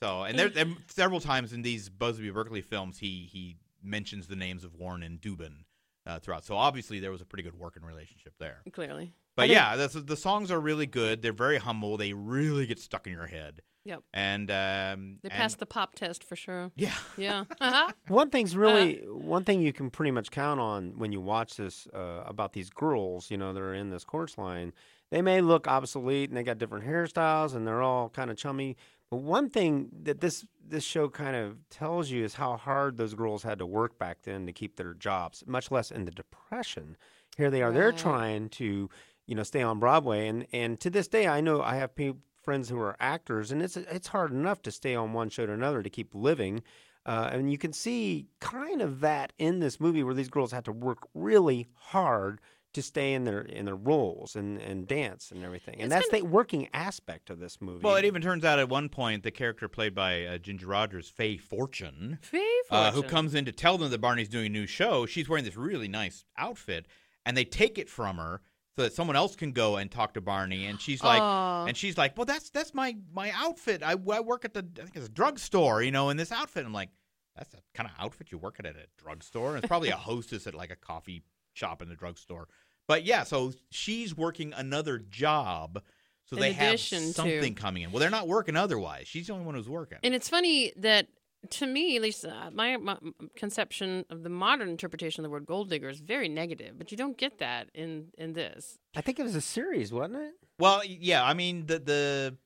So, 0.02 0.24
and 0.24 0.38
there, 0.38 0.48
there 0.48 0.66
several 0.88 1.20
times 1.20 1.52
in 1.52 1.62
these 1.62 1.88
Busby 1.88 2.30
Berkeley 2.30 2.62
films, 2.62 2.98
he 2.98 3.28
he 3.30 3.56
mentions 3.82 4.26
the 4.26 4.36
names 4.36 4.64
of 4.64 4.74
Warren 4.74 5.02
and 5.02 5.20
Dubin 5.20 5.64
uh, 6.06 6.18
throughout. 6.18 6.44
So 6.44 6.56
obviously 6.56 7.00
there 7.00 7.10
was 7.10 7.20
a 7.20 7.24
pretty 7.24 7.42
good 7.42 7.58
working 7.58 7.82
relationship 7.82 8.34
there. 8.38 8.58
clearly. 8.72 9.12
But 9.36 9.48
yeah, 9.48 9.76
that's, 9.76 9.94
the 9.94 10.16
songs 10.16 10.50
are 10.50 10.60
really 10.60 10.86
good. 10.86 11.22
They're 11.22 11.32
very 11.32 11.58
humble. 11.58 11.96
They 11.96 12.12
really 12.12 12.66
get 12.66 12.78
stuck 12.78 13.06
in 13.06 13.12
your 13.12 13.26
head. 13.26 13.62
Yep. 13.84 14.02
And 14.12 14.50
um, 14.50 15.18
They 15.22 15.30
and- 15.30 15.32
passed 15.32 15.58
the 15.58 15.66
pop 15.66 15.94
test 15.94 16.22
for 16.22 16.36
sure. 16.36 16.70
Yeah. 16.76 16.94
Yeah. 17.16 17.44
One 18.08 18.28
thing's 18.28 18.54
really 18.54 18.96
one 19.08 19.44
thing 19.44 19.62
you 19.62 19.72
can 19.72 19.88
pretty 19.88 20.10
much 20.10 20.30
count 20.30 20.60
on 20.60 20.98
when 20.98 21.12
you 21.12 21.20
watch 21.22 21.56
this 21.56 21.86
uh, 21.94 22.24
about 22.26 22.52
these 22.52 22.68
girls. 22.68 23.30
You 23.30 23.38
know, 23.38 23.52
that 23.54 23.60
are 23.60 23.72
in 23.74 23.88
this 23.90 24.04
chorus 24.04 24.36
line. 24.36 24.72
They 25.10 25.22
may 25.22 25.40
look 25.40 25.66
obsolete 25.66 26.28
and 26.28 26.36
they 26.36 26.42
got 26.42 26.58
different 26.58 26.86
hairstyles 26.86 27.54
and 27.54 27.66
they're 27.66 27.82
all 27.82 28.10
kind 28.10 28.30
of 28.30 28.36
chummy. 28.36 28.76
But 29.10 29.22
one 29.22 29.48
thing 29.48 29.88
that 30.02 30.20
this 30.20 30.44
this 30.64 30.84
show 30.84 31.08
kind 31.08 31.34
of 31.34 31.56
tells 31.70 32.10
you 32.10 32.22
is 32.22 32.34
how 32.34 32.56
hard 32.58 32.96
those 32.96 33.14
girls 33.14 33.42
had 33.42 33.58
to 33.58 33.66
work 33.66 33.98
back 33.98 34.18
then 34.22 34.46
to 34.46 34.52
keep 34.52 34.76
their 34.76 34.92
jobs, 34.94 35.42
much 35.46 35.70
less 35.70 35.90
in 35.90 36.04
the 36.04 36.12
depression. 36.12 36.96
Here 37.36 37.50
they 37.50 37.62
are. 37.62 37.72
They're 37.72 37.92
trying 37.92 38.50
to, 38.50 38.90
you 39.30 39.36
know, 39.36 39.44
stay 39.44 39.62
on 39.62 39.78
Broadway, 39.78 40.26
and 40.26 40.44
and 40.52 40.80
to 40.80 40.90
this 40.90 41.06
day, 41.06 41.28
I 41.28 41.40
know 41.40 41.62
I 41.62 41.76
have 41.76 41.94
pe- 41.94 42.14
friends 42.42 42.68
who 42.68 42.78
are 42.80 42.96
actors, 42.98 43.52
and 43.52 43.62
it's 43.62 43.76
it's 43.76 44.08
hard 44.08 44.32
enough 44.32 44.60
to 44.62 44.72
stay 44.72 44.96
on 44.96 45.12
one 45.12 45.30
show 45.30 45.46
to 45.46 45.52
another 45.52 45.84
to 45.84 45.88
keep 45.88 46.14
living. 46.16 46.62
Uh, 47.06 47.30
and 47.32 47.50
you 47.50 47.56
can 47.56 47.72
see 47.72 48.26
kind 48.40 48.82
of 48.82 49.00
that 49.00 49.32
in 49.38 49.60
this 49.60 49.78
movie 49.80 50.02
where 50.02 50.14
these 50.14 50.28
girls 50.28 50.50
had 50.52 50.64
to 50.64 50.72
work 50.72 50.98
really 51.14 51.68
hard 51.74 52.40
to 52.72 52.82
stay 52.82 53.14
in 53.14 53.22
their 53.24 53.40
in 53.40 53.66
their 53.66 53.76
roles 53.76 54.34
and, 54.34 54.58
and 54.60 54.88
dance 54.88 55.30
and 55.30 55.44
everything. 55.44 55.74
And 55.80 55.84
It's 55.84 55.94
that's 55.94 56.10
been- 56.10 56.24
the 56.24 56.26
working 56.26 56.68
aspect 56.74 57.30
of 57.30 57.38
this 57.38 57.60
movie. 57.60 57.82
Well, 57.84 57.94
it 57.96 58.04
even 58.04 58.22
turns 58.22 58.44
out 58.44 58.58
at 58.58 58.68
one 58.68 58.88
point 58.88 59.22
the 59.22 59.30
character 59.30 59.68
played 59.68 59.94
by 59.94 60.24
uh, 60.26 60.38
Ginger 60.38 60.66
Rogers, 60.66 61.08
Faye 61.08 61.36
Fortune, 61.36 62.18
Faye 62.20 62.62
uh, 62.70 62.90
who 62.90 63.04
comes 63.04 63.34
in 63.34 63.44
to 63.44 63.52
tell 63.52 63.78
them 63.78 63.90
that 63.92 64.00
Barney's 64.00 64.28
doing 64.28 64.46
a 64.46 64.50
new 64.50 64.66
show. 64.66 65.06
She's 65.06 65.28
wearing 65.28 65.44
this 65.44 65.56
really 65.56 65.88
nice 65.88 66.24
outfit, 66.36 66.86
and 67.24 67.36
they 67.36 67.44
take 67.44 67.78
it 67.78 67.88
from 67.88 68.16
her 68.16 68.40
so 68.76 68.82
that 68.82 68.92
someone 68.92 69.16
else 69.16 69.34
can 69.36 69.52
go 69.52 69.76
and 69.76 69.90
talk 69.90 70.14
to 70.14 70.20
Barney. 70.20 70.66
And 70.66 70.80
she's 70.80 71.02
like, 71.02 71.20
and 71.20 71.76
she's 71.76 71.98
like, 71.98 72.16
well, 72.16 72.26
that's 72.26 72.50
that's 72.50 72.72
my 72.74 72.96
my 73.12 73.30
outfit. 73.34 73.82
I, 73.82 73.92
I 74.12 74.20
work 74.20 74.44
at 74.44 74.54
the 74.54 74.66
I 74.78 74.82
think 74.82 74.96
it's 74.96 75.06
a 75.06 75.10
drugstore, 75.10 75.82
you 75.82 75.90
know, 75.90 76.10
in 76.10 76.16
this 76.16 76.32
outfit. 76.32 76.64
I'm 76.64 76.72
like, 76.72 76.90
that's 77.36 77.50
the 77.50 77.58
kind 77.74 77.88
of 77.88 77.94
outfit 78.04 78.30
you 78.30 78.38
work 78.38 78.56
at 78.58 78.66
at 78.66 78.76
a 78.76 78.86
drugstore. 78.96 79.50
And 79.50 79.58
it's 79.58 79.68
probably 79.68 79.90
a 79.90 79.96
hostess 80.08 80.46
at 80.46 80.54
like 80.54 80.70
a 80.70 80.76
coffee 80.76 81.22
shop 81.52 81.82
in 81.82 81.88
the 81.88 81.96
drugstore. 81.96 82.48
But 82.86 83.04
yeah, 83.04 83.24
so 83.24 83.52
she's 83.70 84.16
working 84.16 84.52
another 84.56 84.98
job. 84.98 85.82
So 86.26 86.36
In 86.36 86.42
they 86.42 86.52
have 86.52 86.68
addition 86.68 86.98
to- 87.00 87.12
something 87.12 87.54
coming 87.54 87.82
in. 87.82 87.90
Well, 87.92 87.98
they're 88.00 88.08
not 88.10 88.28
working 88.28 88.56
otherwise. 88.56 89.08
She's 89.08 89.26
the 89.26 89.32
only 89.32 89.44
one 89.44 89.54
who's 89.56 89.68
working. 89.68 89.98
And 90.04 90.14
it's 90.14 90.28
funny 90.28 90.72
that, 90.76 91.08
to 91.48 91.66
me, 91.66 91.96
at 91.96 92.02
least 92.02 92.24
uh, 92.24 92.50
my, 92.52 92.76
my 92.76 92.98
conception 93.34 94.04
of 94.10 94.22
the 94.22 94.28
modern 94.28 94.68
interpretation 94.68 95.24
of 95.24 95.28
the 95.28 95.32
word 95.32 95.46
gold 95.46 95.70
digger 95.70 95.88
is 95.88 96.00
very 96.00 96.28
negative, 96.28 96.76
but 96.76 96.90
you 96.90 96.96
don't 96.96 97.16
get 97.16 97.38
that 97.38 97.70
in, 97.74 98.08
in 98.18 98.34
this. 98.34 98.78
I 98.94 99.00
think 99.00 99.18
it 99.18 99.22
was 99.22 99.34
a 99.34 99.40
series, 99.40 99.92
wasn't 99.92 100.16
it? 100.16 100.34
Well, 100.58 100.82
yeah, 100.84 101.24
I 101.24 101.32
mean 101.32 101.66
the 101.66 101.78
the 101.78 102.36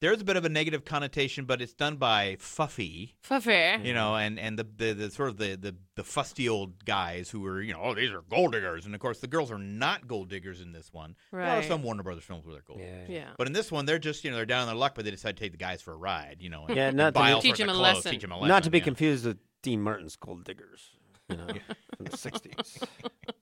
there's 0.00 0.20
a 0.20 0.24
bit 0.24 0.36
of 0.36 0.44
a 0.44 0.48
negative 0.48 0.84
connotation, 0.84 1.44
but 1.44 1.60
it's 1.60 1.74
done 1.74 1.96
by 1.96 2.36
Fuffy, 2.40 3.14
fuffy, 3.22 3.84
you 3.84 3.92
know, 3.94 4.14
and 4.16 4.38
and 4.38 4.58
the 4.58 4.64
the, 4.76 4.92
the 4.92 5.10
sort 5.10 5.28
of 5.28 5.36
the, 5.38 5.56
the 5.56 5.74
the 5.96 6.04
fusty 6.04 6.48
old 6.48 6.84
guys 6.84 7.30
who 7.30 7.44
are 7.46 7.60
you 7.60 7.72
know 7.72 7.80
oh 7.82 7.94
these 7.94 8.10
are 8.10 8.22
gold 8.30 8.52
diggers, 8.52 8.86
and 8.86 8.94
of 8.94 9.00
course 9.00 9.18
the 9.20 9.26
girls 9.26 9.50
are 9.50 9.58
not 9.58 10.06
gold 10.06 10.28
diggers 10.28 10.60
in 10.60 10.72
this 10.72 10.92
one. 10.92 11.16
There 11.32 11.40
are 11.42 11.62
some 11.62 11.82
Warner 11.82 12.02
Brothers 12.02 12.24
films 12.24 12.44
where 12.44 12.54
they're 12.54 12.62
gold. 12.62 12.78
diggers. 12.78 13.08
Yeah. 13.08 13.28
But 13.36 13.46
in 13.48 13.52
this 13.52 13.72
one, 13.72 13.86
they're 13.86 13.98
just 13.98 14.24
you 14.24 14.30
know 14.30 14.36
they're 14.36 14.46
down 14.46 14.62
on 14.62 14.66
their 14.68 14.76
luck, 14.76 14.94
but 14.94 15.04
they 15.04 15.10
decide 15.10 15.36
to 15.36 15.42
take 15.42 15.52
the 15.52 15.58
guys 15.58 15.82
for 15.82 15.92
a 15.92 15.96
ride, 15.96 16.36
you 16.40 16.50
know, 16.50 16.66
and, 16.66 16.76
Yeah, 16.76 16.88
and 16.88 16.96
not 16.96 17.06
to 17.06 17.12
buy 17.12 17.28
be- 17.28 17.32
all 17.34 17.42
Teach 17.42 17.58
them 17.58 17.68
a 17.68 17.72
clothes, 17.72 17.96
lesson. 17.96 18.12
Teach 18.12 18.22
them 18.22 18.32
a 18.32 18.36
lesson. 18.36 18.48
Not 18.48 18.62
to 18.64 18.70
be 18.70 18.78
yeah. 18.78 18.84
confused 18.84 19.26
with 19.26 19.38
Dean 19.62 19.82
Martin's 19.82 20.16
Gold 20.16 20.44
Diggers, 20.44 20.90
you 21.28 21.36
know, 21.36 21.46
from 21.96 22.06
the 22.06 22.16
'60s. 22.16 22.82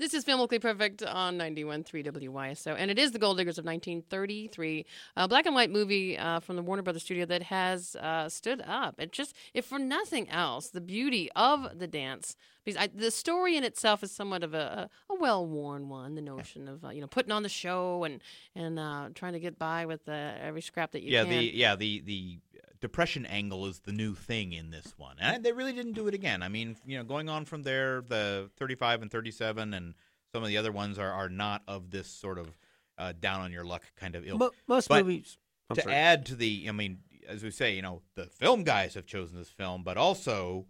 This 0.00 0.14
is 0.14 0.24
Filmically 0.24 0.58
Perfect 0.58 1.02
on 1.02 1.36
91.3 1.36 2.10
WYSO, 2.10 2.74
and 2.74 2.90
it 2.90 2.98
is 2.98 3.10
The 3.10 3.18
Gold 3.18 3.36
Diggers 3.36 3.58
of 3.58 3.66
1933, 3.66 4.86
a 5.14 5.28
black 5.28 5.44
and 5.44 5.54
white 5.54 5.68
movie 5.70 6.16
uh, 6.16 6.40
from 6.40 6.56
the 6.56 6.62
Warner 6.62 6.80
Brothers 6.80 7.02
studio 7.02 7.26
that 7.26 7.42
has 7.42 7.96
uh, 7.96 8.30
stood 8.30 8.62
up. 8.66 8.94
It 8.96 9.12
just, 9.12 9.36
if 9.52 9.66
for 9.66 9.78
nothing 9.78 10.30
else, 10.30 10.70
the 10.70 10.80
beauty 10.80 11.28
of 11.36 11.78
the 11.78 11.86
dance. 11.86 12.34
Because 12.64 12.80
I, 12.80 12.86
the 12.86 13.10
story 13.10 13.58
in 13.58 13.62
itself 13.62 14.02
is 14.02 14.10
somewhat 14.10 14.42
of 14.42 14.54
a, 14.54 14.88
a 15.10 15.14
well-worn 15.16 15.90
one. 15.90 16.14
The 16.14 16.22
notion 16.22 16.66
of 16.66 16.82
uh, 16.82 16.88
you 16.88 17.02
know 17.02 17.06
putting 17.06 17.30
on 17.30 17.42
the 17.42 17.50
show 17.50 18.04
and 18.04 18.22
and 18.54 18.78
uh, 18.78 19.10
trying 19.14 19.34
to 19.34 19.40
get 19.40 19.58
by 19.58 19.84
with 19.84 20.08
uh, 20.08 20.12
every 20.12 20.62
scrap 20.62 20.92
that 20.92 21.02
you 21.02 21.12
yeah, 21.12 21.24
can. 21.24 21.30
the 21.30 21.44
yeah 21.54 21.76
the 21.76 22.00
the 22.00 22.38
depression 22.80 23.26
angle 23.26 23.66
is 23.66 23.80
the 23.80 23.92
new 23.92 24.14
thing 24.14 24.52
in 24.52 24.70
this 24.70 24.94
one, 24.96 25.16
and 25.20 25.44
they 25.44 25.52
really 25.52 25.72
didn't 25.72 25.92
do 25.92 26.08
it 26.08 26.14
again. 26.14 26.42
I 26.42 26.48
mean, 26.48 26.76
you 26.86 26.96
know, 26.98 27.04
going 27.04 27.28
on 27.28 27.44
from 27.44 27.62
there, 27.62 28.02
the 28.02 28.50
35 28.56 29.02
and 29.02 29.10
37, 29.10 29.74
and 29.74 29.94
some 30.32 30.42
of 30.42 30.48
the 30.48 30.56
other 30.56 30.72
ones 30.72 30.98
are 30.98 31.12
are 31.12 31.28
not 31.28 31.62
of 31.68 31.90
this 31.90 32.08
sort 32.08 32.38
of 32.38 32.56
uh, 32.98 33.12
down 33.18 33.40
on 33.40 33.52
your 33.52 33.64
luck 33.64 33.82
kind 33.96 34.14
of 34.14 34.26
ilk. 34.26 34.38
Mo- 34.38 34.50
most 34.66 34.88
But 34.88 35.04
movies. 35.04 35.38
I'm 35.68 35.76
to 35.76 35.82
sorry. 35.82 35.94
add 35.94 36.26
to 36.26 36.34
the, 36.34 36.66
I 36.68 36.72
mean, 36.72 36.98
as 37.28 37.42
we 37.42 37.50
say, 37.50 37.74
you 37.74 37.82
know, 37.82 38.02
the 38.16 38.26
film 38.26 38.64
guys 38.64 38.94
have 38.94 39.06
chosen 39.06 39.36
this 39.38 39.48
film, 39.48 39.82
but 39.84 39.96
also 39.96 40.66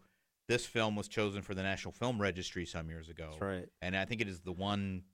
this 0.47 0.67
film 0.67 0.95
was 0.95 1.09
chosen 1.09 1.43
for 1.43 1.55
the 1.55 1.63
National 1.63 1.93
Film 1.93 2.21
Registry 2.21 2.67
some 2.67 2.89
years 2.91 3.09
ago. 3.09 3.29
That's 3.31 3.41
right. 3.43 3.69
And 3.81 3.97
I 3.97 4.05
think 4.05 4.21
it 4.21 4.29
is 4.29 4.41
the 4.41 4.53
one 4.53 5.05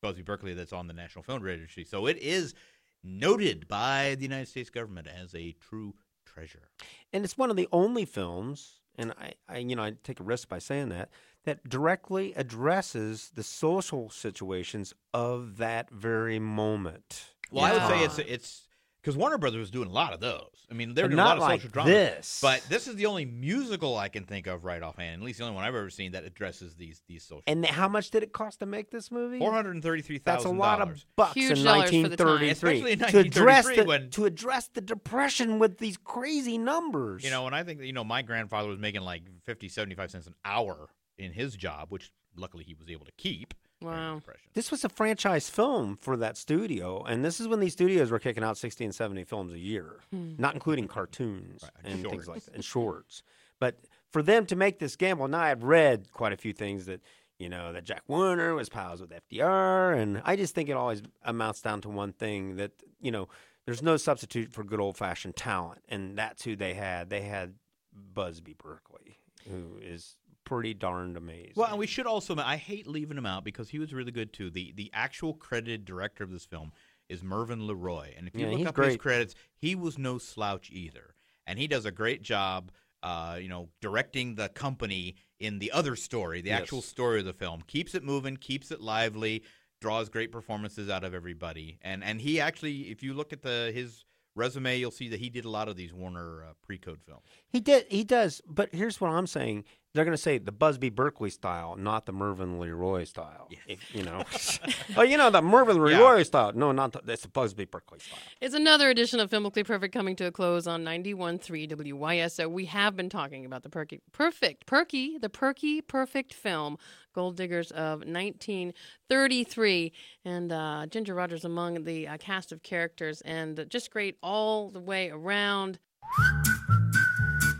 Busby 0.00 0.22
Berkeley 0.22 0.54
that's 0.54 0.72
on 0.72 0.86
the 0.86 0.92
National 0.94 1.22
Film 1.24 1.42
Registry. 1.42 1.84
So 1.84 2.06
it 2.06 2.18
is 2.18 2.54
noted 3.02 3.66
by 3.68 4.14
the 4.16 4.22
United 4.22 4.48
States 4.48 4.70
government 4.70 5.08
as 5.08 5.34
a 5.34 5.52
true 5.60 5.94
treasure. 6.32 6.68
and 7.12 7.24
it's 7.24 7.36
one 7.38 7.50
of 7.50 7.56
the 7.56 7.68
only 7.72 8.04
films, 8.04 8.80
and 8.96 9.12
I, 9.12 9.32
I, 9.48 9.58
you 9.58 9.76
know, 9.76 9.82
I 9.82 9.94
take 10.02 10.20
a 10.20 10.24
risk 10.24 10.48
by 10.48 10.58
saying 10.58 10.88
that, 10.90 11.08
that 11.44 11.68
directly 11.68 12.32
addresses 12.34 13.32
the 13.34 13.42
social 13.42 14.10
situations 14.10 14.94
of 15.12 15.56
that 15.58 15.90
very 15.90 16.38
moment. 16.38 17.30
Well, 17.50 17.64
I 17.64 17.72
would 17.72 17.82
say 17.82 18.04
it's 18.04 18.18
it's 18.18 18.68
because 19.02 19.16
Warner 19.16 19.36
Brothers 19.36 19.58
was 19.60 19.70
doing 19.70 19.88
a 19.88 19.92
lot 19.92 20.12
of 20.12 20.20
those. 20.20 20.46
I 20.70 20.74
mean, 20.74 20.94
they're 20.94 21.04
But 21.04 21.10
doing 21.10 21.18
a 21.18 21.22
lot 21.24 21.28
not 21.30 21.36
of 21.38 21.42
like 21.42 21.60
social 21.60 21.70
drama. 21.72 21.90
this. 21.90 22.38
But 22.40 22.64
this 22.68 22.86
is 22.86 22.94
the 22.94 23.06
only 23.06 23.24
musical 23.24 23.96
I 23.98 24.08
can 24.08 24.24
think 24.24 24.46
of 24.46 24.64
right 24.64 24.80
offhand, 24.82 25.20
at 25.20 25.26
least 25.26 25.38
the 25.38 25.44
only 25.44 25.56
one 25.56 25.64
I've 25.64 25.74
ever 25.74 25.90
seen 25.90 26.12
that 26.12 26.24
addresses 26.24 26.74
these 26.76 27.02
these 27.08 27.24
social. 27.24 27.42
And 27.46 27.66
how 27.66 27.88
much 27.88 28.10
did 28.10 28.22
it 28.22 28.32
cost 28.32 28.60
to 28.60 28.66
make 28.66 28.90
this 28.90 29.10
movie? 29.10 29.38
Four 29.38 29.52
hundred 29.52 29.72
and 29.74 29.82
thirty-three 29.82 30.20
That's 30.24 30.44
a 30.44 30.48
lot 30.48 30.80
of 30.80 31.04
bucks 31.16 31.34
Huge 31.34 31.58
in 31.58 31.64
dollars 31.64 31.90
for 31.90 32.08
the 32.08 32.16
time. 32.16 32.26
1933. 32.26 32.50
Especially 32.50 32.92
in 32.92 32.98
to 33.12 33.18
address 33.18 33.66
the, 33.76 33.84
when- 33.84 34.10
to 34.10 34.24
address 34.24 34.68
the 34.68 34.80
depression 34.80 35.58
with 35.58 35.78
these 35.78 35.96
crazy 35.96 36.56
numbers. 36.56 37.24
You 37.24 37.30
know, 37.30 37.46
and 37.46 37.54
I 37.54 37.64
think 37.64 37.80
that, 37.80 37.86
you 37.86 37.92
know 37.92 38.04
my 38.04 38.22
grandfather 38.22 38.68
was 38.68 38.78
making 38.78 39.02
like 39.02 39.22
50, 39.44 39.68
75 39.68 40.10
cents 40.10 40.26
an 40.26 40.34
hour 40.44 40.88
in 41.18 41.32
his 41.32 41.56
job, 41.56 41.86
which 41.90 42.10
luckily 42.36 42.64
he 42.64 42.74
was 42.74 42.88
able 42.88 43.04
to 43.04 43.12
keep. 43.18 43.52
During 43.82 43.96
the 43.96 44.02
Wow. 44.02 44.14
Depression. 44.16 44.48
this 44.54 44.70
was 44.70 44.84
a 44.84 44.88
franchise 44.88 45.50
film 45.50 45.96
for 45.96 46.16
that 46.16 46.36
studio, 46.36 47.02
and 47.04 47.24
this 47.24 47.40
is 47.40 47.48
when 47.48 47.60
these 47.60 47.72
studios 47.72 48.10
were 48.10 48.18
kicking 48.18 48.42
out 48.44 48.56
60 48.56 48.84
and 48.84 48.94
70 48.94 49.24
films 49.24 49.52
a 49.52 49.58
year, 49.58 50.00
hmm. 50.10 50.32
not 50.38 50.54
including 50.54 50.88
cartoons 50.88 51.62
Right, 51.62 51.70
and 51.84 51.92
and 51.94 52.02
things 52.10 52.24
shorts. 52.24 52.28
like 52.28 52.44
that, 52.44 52.54
and 52.54 52.64
shorts. 52.64 53.22
But 53.60 53.76
for 54.10 54.22
them 54.22 54.46
to 54.46 54.56
make 54.56 54.78
this 54.78 54.96
gamble, 54.96 55.28
now 55.28 55.40
I've 55.40 55.62
read 55.64 56.12
quite 56.12 56.32
a 56.32 56.36
few 56.36 56.52
things 56.52 56.86
that, 56.86 57.00
you 57.38 57.48
know, 57.48 57.72
that 57.72 57.84
Jack 57.84 58.02
Warner 58.08 58.54
was 58.54 58.68
pals 58.68 59.00
with 59.00 59.10
FDR, 59.10 59.96
and 59.96 60.20
I 60.24 60.36
just 60.36 60.54
think 60.54 60.68
it 60.68 60.72
always 60.76 61.02
amounts 61.24 61.60
down 61.62 61.80
to 61.82 61.88
one 61.88 62.12
thing 62.12 62.56
that, 62.56 62.72
you 63.00 63.10
know, 63.10 63.28
there's 63.64 63.82
no 63.82 63.96
substitute 63.96 64.52
for 64.52 64.64
good 64.64 64.80
old 64.80 64.96
fashioned 64.96 65.36
talent, 65.36 65.82
and 65.88 66.18
that's 66.18 66.42
who 66.44 66.56
they 66.56 66.74
had. 66.74 67.10
They 67.10 67.22
had 67.22 67.54
Busby 67.92 68.54
Berkeley, 68.54 69.18
who 69.48 69.78
is 69.80 70.16
pretty 70.54 70.74
darned 70.74 71.16
amazing. 71.16 71.52
Well, 71.56 71.68
and 71.68 71.78
we 71.78 71.86
should 71.86 72.06
also. 72.06 72.36
I 72.36 72.56
hate 72.56 72.86
leaving 72.86 73.18
him 73.18 73.26
out 73.26 73.44
because 73.44 73.70
he 73.70 73.78
was 73.78 73.92
really 73.92 74.12
good 74.12 74.32
too. 74.32 74.50
The 74.50 74.72
the 74.76 74.90
actual 74.92 75.34
credited 75.34 75.84
director 75.84 76.24
of 76.24 76.30
this 76.30 76.44
film 76.44 76.72
is 77.08 77.22
Mervyn 77.22 77.66
Leroy, 77.66 78.10
and 78.16 78.26
if 78.26 78.34
you 78.34 78.46
Yeah, 78.46 78.56
look 78.56 78.66
up 78.66 78.76
his 78.76 78.96
credits, 78.96 79.34
he 79.56 79.74
was 79.74 79.98
no 79.98 80.18
slouch 80.18 80.70
either, 80.72 81.14
and 81.46 81.58
he 81.58 81.66
does 81.66 81.84
a 81.84 81.90
great 81.90 82.22
job. 82.22 82.70
Uh, 83.02 83.36
you 83.40 83.48
know, 83.48 83.68
directing 83.80 84.36
the 84.36 84.48
company 84.50 85.16
in 85.40 85.58
the 85.58 85.72
other 85.72 85.96
story, 85.96 86.40
the 86.40 86.52
actual 86.52 86.80
story 86.80 87.18
of 87.18 87.24
the 87.26 87.32
film, 87.32 87.60
keeps 87.66 87.96
it 87.96 88.04
moving, 88.04 88.36
keeps 88.36 88.70
it 88.70 88.80
lively, 88.80 89.42
draws 89.80 90.08
great 90.08 90.30
performances 90.30 90.88
out 90.88 91.02
of 91.02 91.12
everybody, 91.12 91.78
and 91.82 92.04
and 92.04 92.20
he 92.20 92.40
actually, 92.40 92.82
if 92.92 93.02
you 93.02 93.12
look 93.12 93.32
at 93.32 93.42
the 93.42 93.72
his 93.74 94.04
resume, 94.36 94.78
you'll 94.78 94.92
see 94.92 95.08
that 95.08 95.18
he 95.18 95.28
did 95.30 95.44
a 95.44 95.50
lot 95.50 95.68
of 95.68 95.76
these 95.76 95.92
Warner 95.92 96.44
uh, 96.44 96.52
pre-code 96.62 97.00
films. 97.04 97.26
He 97.48 97.60
did. 97.60 97.86
He 97.90 98.04
does. 98.04 98.40
But 98.46 98.72
here's 98.72 99.00
what 99.00 99.10
I'm 99.10 99.26
saying: 99.26 99.64
they're 99.94 100.04
going 100.04 100.16
to 100.16 100.22
say 100.22 100.38
the 100.38 100.52
Busby 100.52 100.88
Berkeley 100.88 101.28
style, 101.28 101.76
not 101.76 102.06
the 102.06 102.12
Mervyn 102.12 102.58
Leroy 102.58 103.04
style. 103.04 103.48
If- 103.66 103.94
you 103.94 104.02
know, 104.02 104.22
oh, 104.96 105.02
you 105.02 105.16
know 105.18 105.28
the 105.30 105.42
Mervyn 105.42 105.82
Leroy 105.82 106.22
style. 106.22 106.52
No, 106.54 106.72
not 106.72 106.92
the, 106.92 107.02
it's 107.12 107.22
the 107.22 107.28
Busby 107.28 107.66
Berkeley 107.66 107.98
style. 107.98 108.18
It's 108.40 108.54
another 108.54 108.88
edition 108.88 109.20
of 109.20 109.30
Filmically 109.30 109.66
Perfect 109.66 109.92
coming 109.92 110.16
to 110.16 110.24
a 110.26 110.32
close 110.32 110.66
on 110.66 110.82
91.3 110.84 111.70
WYSO. 111.70 112.50
We 112.50 112.64
have 112.66 112.96
been 112.96 113.10
talking 113.10 113.44
about 113.44 113.62
the 113.62 113.68
perky, 113.68 114.00
perfect, 114.12 114.66
perky, 114.66 115.18
the 115.18 115.28
perky, 115.28 115.82
perfect 115.82 116.32
film, 116.32 116.78
Gold 117.14 117.36
Diggers 117.36 117.70
of 117.70 118.00
1933. 118.00 119.92
And 120.24 120.52
uh, 120.52 120.86
Ginger 120.88 121.14
Rogers 121.14 121.44
among 121.44 121.84
the 121.84 122.08
uh, 122.08 122.16
cast 122.16 122.52
of 122.52 122.62
characters, 122.62 123.20
and 123.22 123.66
just 123.68 123.90
great 123.90 124.16
all 124.22 124.70
the 124.70 124.80
way 124.80 125.10
around. 125.10 125.78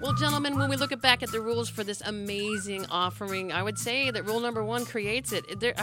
Well, 0.03 0.13
gentlemen, 0.15 0.59
when 0.59 0.69
we 0.69 0.75
look 0.77 0.99
back 1.01 1.23
at 1.23 1.31
the 1.31 1.41
rules 1.41 1.69
for 1.69 1.85
this 1.85 2.03
amazing 2.05 2.87
offering, 2.91 3.53
I 3.53 3.63
would 3.63 3.79
say 3.79 4.11
that 4.11 4.25
rule 4.27 4.41
number 4.41 4.65
one 4.65 4.85
creates 4.85 5.31
it. 5.33 5.45
It- 5.49 5.61
There, 5.61 5.75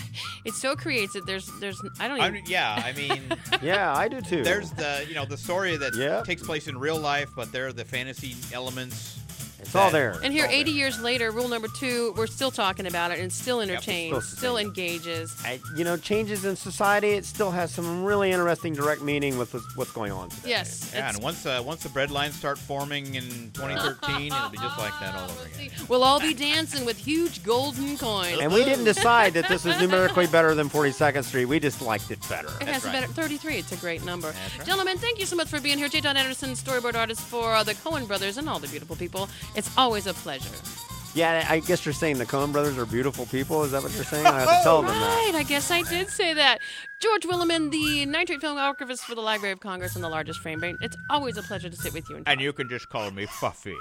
it 0.44 0.54
so 0.54 0.76
creates 0.76 1.16
it. 1.16 1.26
There's, 1.26 1.50
there's, 1.60 1.80
I 1.98 2.06
don't 2.06 2.20
I 2.20 2.24
even. 2.28 2.34
mean, 2.34 2.44
yeah, 2.46 2.80
I 2.84 2.92
mean. 2.92 3.22
Yeah, 3.62 3.92
I 3.92 4.08
do 4.08 4.20
too. 4.20 4.42
There's 4.44 4.70
the 4.72 5.04
you 5.08 5.14
know 5.14 5.24
the 5.24 5.36
story 5.36 5.76
that 5.76 5.94
Yeah. 5.96 6.22
takes 6.22 6.42
place 6.42 6.68
in 6.68 6.78
real 6.78 6.98
life, 7.00 7.30
but 7.34 7.50
there 7.50 7.66
are 7.66 7.72
the 7.72 7.84
fantasy 7.84 8.36
elements. 8.52 9.18
It's 9.66 9.74
all 9.74 9.90
there. 9.90 10.18
And 10.22 10.32
here, 10.32 10.46
80 10.48 10.64
there. 10.64 10.72
years 10.78 11.00
later, 11.00 11.30
rule 11.30 11.48
number 11.48 11.68
two, 11.68 12.12
we're 12.16 12.26
still 12.26 12.50
talking 12.50 12.86
about 12.86 13.10
it 13.10 13.18
and 13.18 13.32
still 13.32 13.60
entertains, 13.60 14.26
still 14.26 14.36
still 14.38 14.56
engages. 14.58 15.34
I, 15.44 15.60
you 15.76 15.84
know, 15.84 15.96
changes 15.96 16.44
in 16.44 16.56
society. 16.56 17.10
It 17.10 17.24
still 17.24 17.50
has 17.50 17.72
some 17.72 18.04
really 18.04 18.30
interesting 18.30 18.74
direct 18.74 19.02
meaning 19.02 19.38
with 19.38 19.54
what's- 19.54 19.76
what's 19.76 19.92
going 19.92 20.12
on 20.12 20.28
today. 20.30 20.50
Yes. 20.50 20.92
Yeah, 20.94 21.08
and 21.08 21.22
once 21.22 21.46
uh, 21.46 21.62
once 21.64 21.82
the 21.82 21.88
bread 21.88 22.10
lines 22.10 22.34
start 22.34 22.58
forming 22.58 23.14
in 23.14 23.50
2013, 23.54 24.26
it'll 24.32 24.48
be 24.50 24.58
just 24.58 24.78
like 24.78 24.92
that 25.00 25.14
all 25.14 25.30
over 25.30 25.46
again. 25.46 25.70
We'll 25.88 26.02
all 26.04 26.20
be 26.20 26.34
dancing 26.34 26.84
with 26.84 26.96
huge 26.96 27.42
golden 27.44 27.96
coins. 27.98 28.38
And 28.40 28.52
we 28.52 28.64
didn't 28.64 28.84
decide 28.84 29.34
that 29.34 29.48
this 29.48 29.64
was 29.64 29.78
numerically 29.80 30.26
better 30.26 30.54
than 30.54 30.68
42nd 30.70 31.24
Street. 31.24 31.44
We 31.44 31.60
just 31.60 31.82
liked 31.82 32.10
it 32.10 32.18
better. 32.28 32.48
It 32.60 32.68
has 32.68 32.84
right. 32.84 32.90
a 32.90 33.00
better 33.00 33.12
33. 33.12 33.56
It's 33.56 33.72
a 33.72 33.76
great 33.76 34.04
number. 34.04 34.32
That's 34.32 34.58
right. 34.58 34.66
Gentlemen, 34.66 34.98
thank 34.98 35.18
you 35.18 35.26
so 35.26 35.36
much 35.36 35.48
for 35.48 35.60
being 35.60 35.78
here. 35.78 35.88
J. 35.88 36.00
Don 36.00 36.16
Anderson, 36.16 36.50
storyboard 36.50 36.94
artist 36.94 37.20
for 37.20 37.54
uh, 37.54 37.62
the 37.62 37.74
Coen 37.74 38.06
brothers 38.06 38.38
and 38.38 38.48
all 38.48 38.58
the 38.58 38.68
beautiful 38.68 38.96
people. 38.96 39.28
It's 39.54 39.70
always 39.76 40.06
a 40.06 40.14
pleasure. 40.14 40.50
Yeah, 41.14 41.46
I 41.48 41.60
guess 41.60 41.86
you're 41.86 41.92
saying 41.92 42.18
the 42.18 42.26
Coen 42.26 42.50
brothers 42.50 42.76
are 42.76 42.86
beautiful 42.86 43.26
people. 43.26 43.62
Is 43.62 43.70
that 43.70 43.84
what 43.84 43.94
you're 43.94 44.02
saying? 44.04 44.26
I 44.26 44.40
have 44.40 44.48
to 44.48 44.60
tell 44.64 44.82
them 44.82 44.90
that. 44.90 45.24
Right, 45.26 45.34
I 45.36 45.44
guess 45.44 45.70
I 45.70 45.82
did 45.82 46.08
say 46.10 46.34
that. 46.34 46.58
George 47.04 47.24
Willeman, 47.24 47.70
the 47.70 48.06
Nitrate 48.06 48.40
Film 48.40 48.56
Archivist 48.56 49.04
for 49.04 49.14
the 49.14 49.20
Library 49.20 49.52
of 49.52 49.60
Congress 49.60 49.94
and 49.94 50.02
the 50.02 50.08
largest 50.08 50.40
frame 50.40 50.58
rate. 50.60 50.76
It's 50.80 50.96
always 51.10 51.36
a 51.36 51.42
pleasure 51.42 51.68
to 51.68 51.76
sit 51.76 51.92
with 51.92 52.08
you 52.08 52.16
and. 52.16 52.26
And 52.26 52.40
you 52.40 52.50
can 52.50 52.66
just 52.66 52.88
call 52.88 53.10
me 53.10 53.26
Fuffy. 53.26 53.76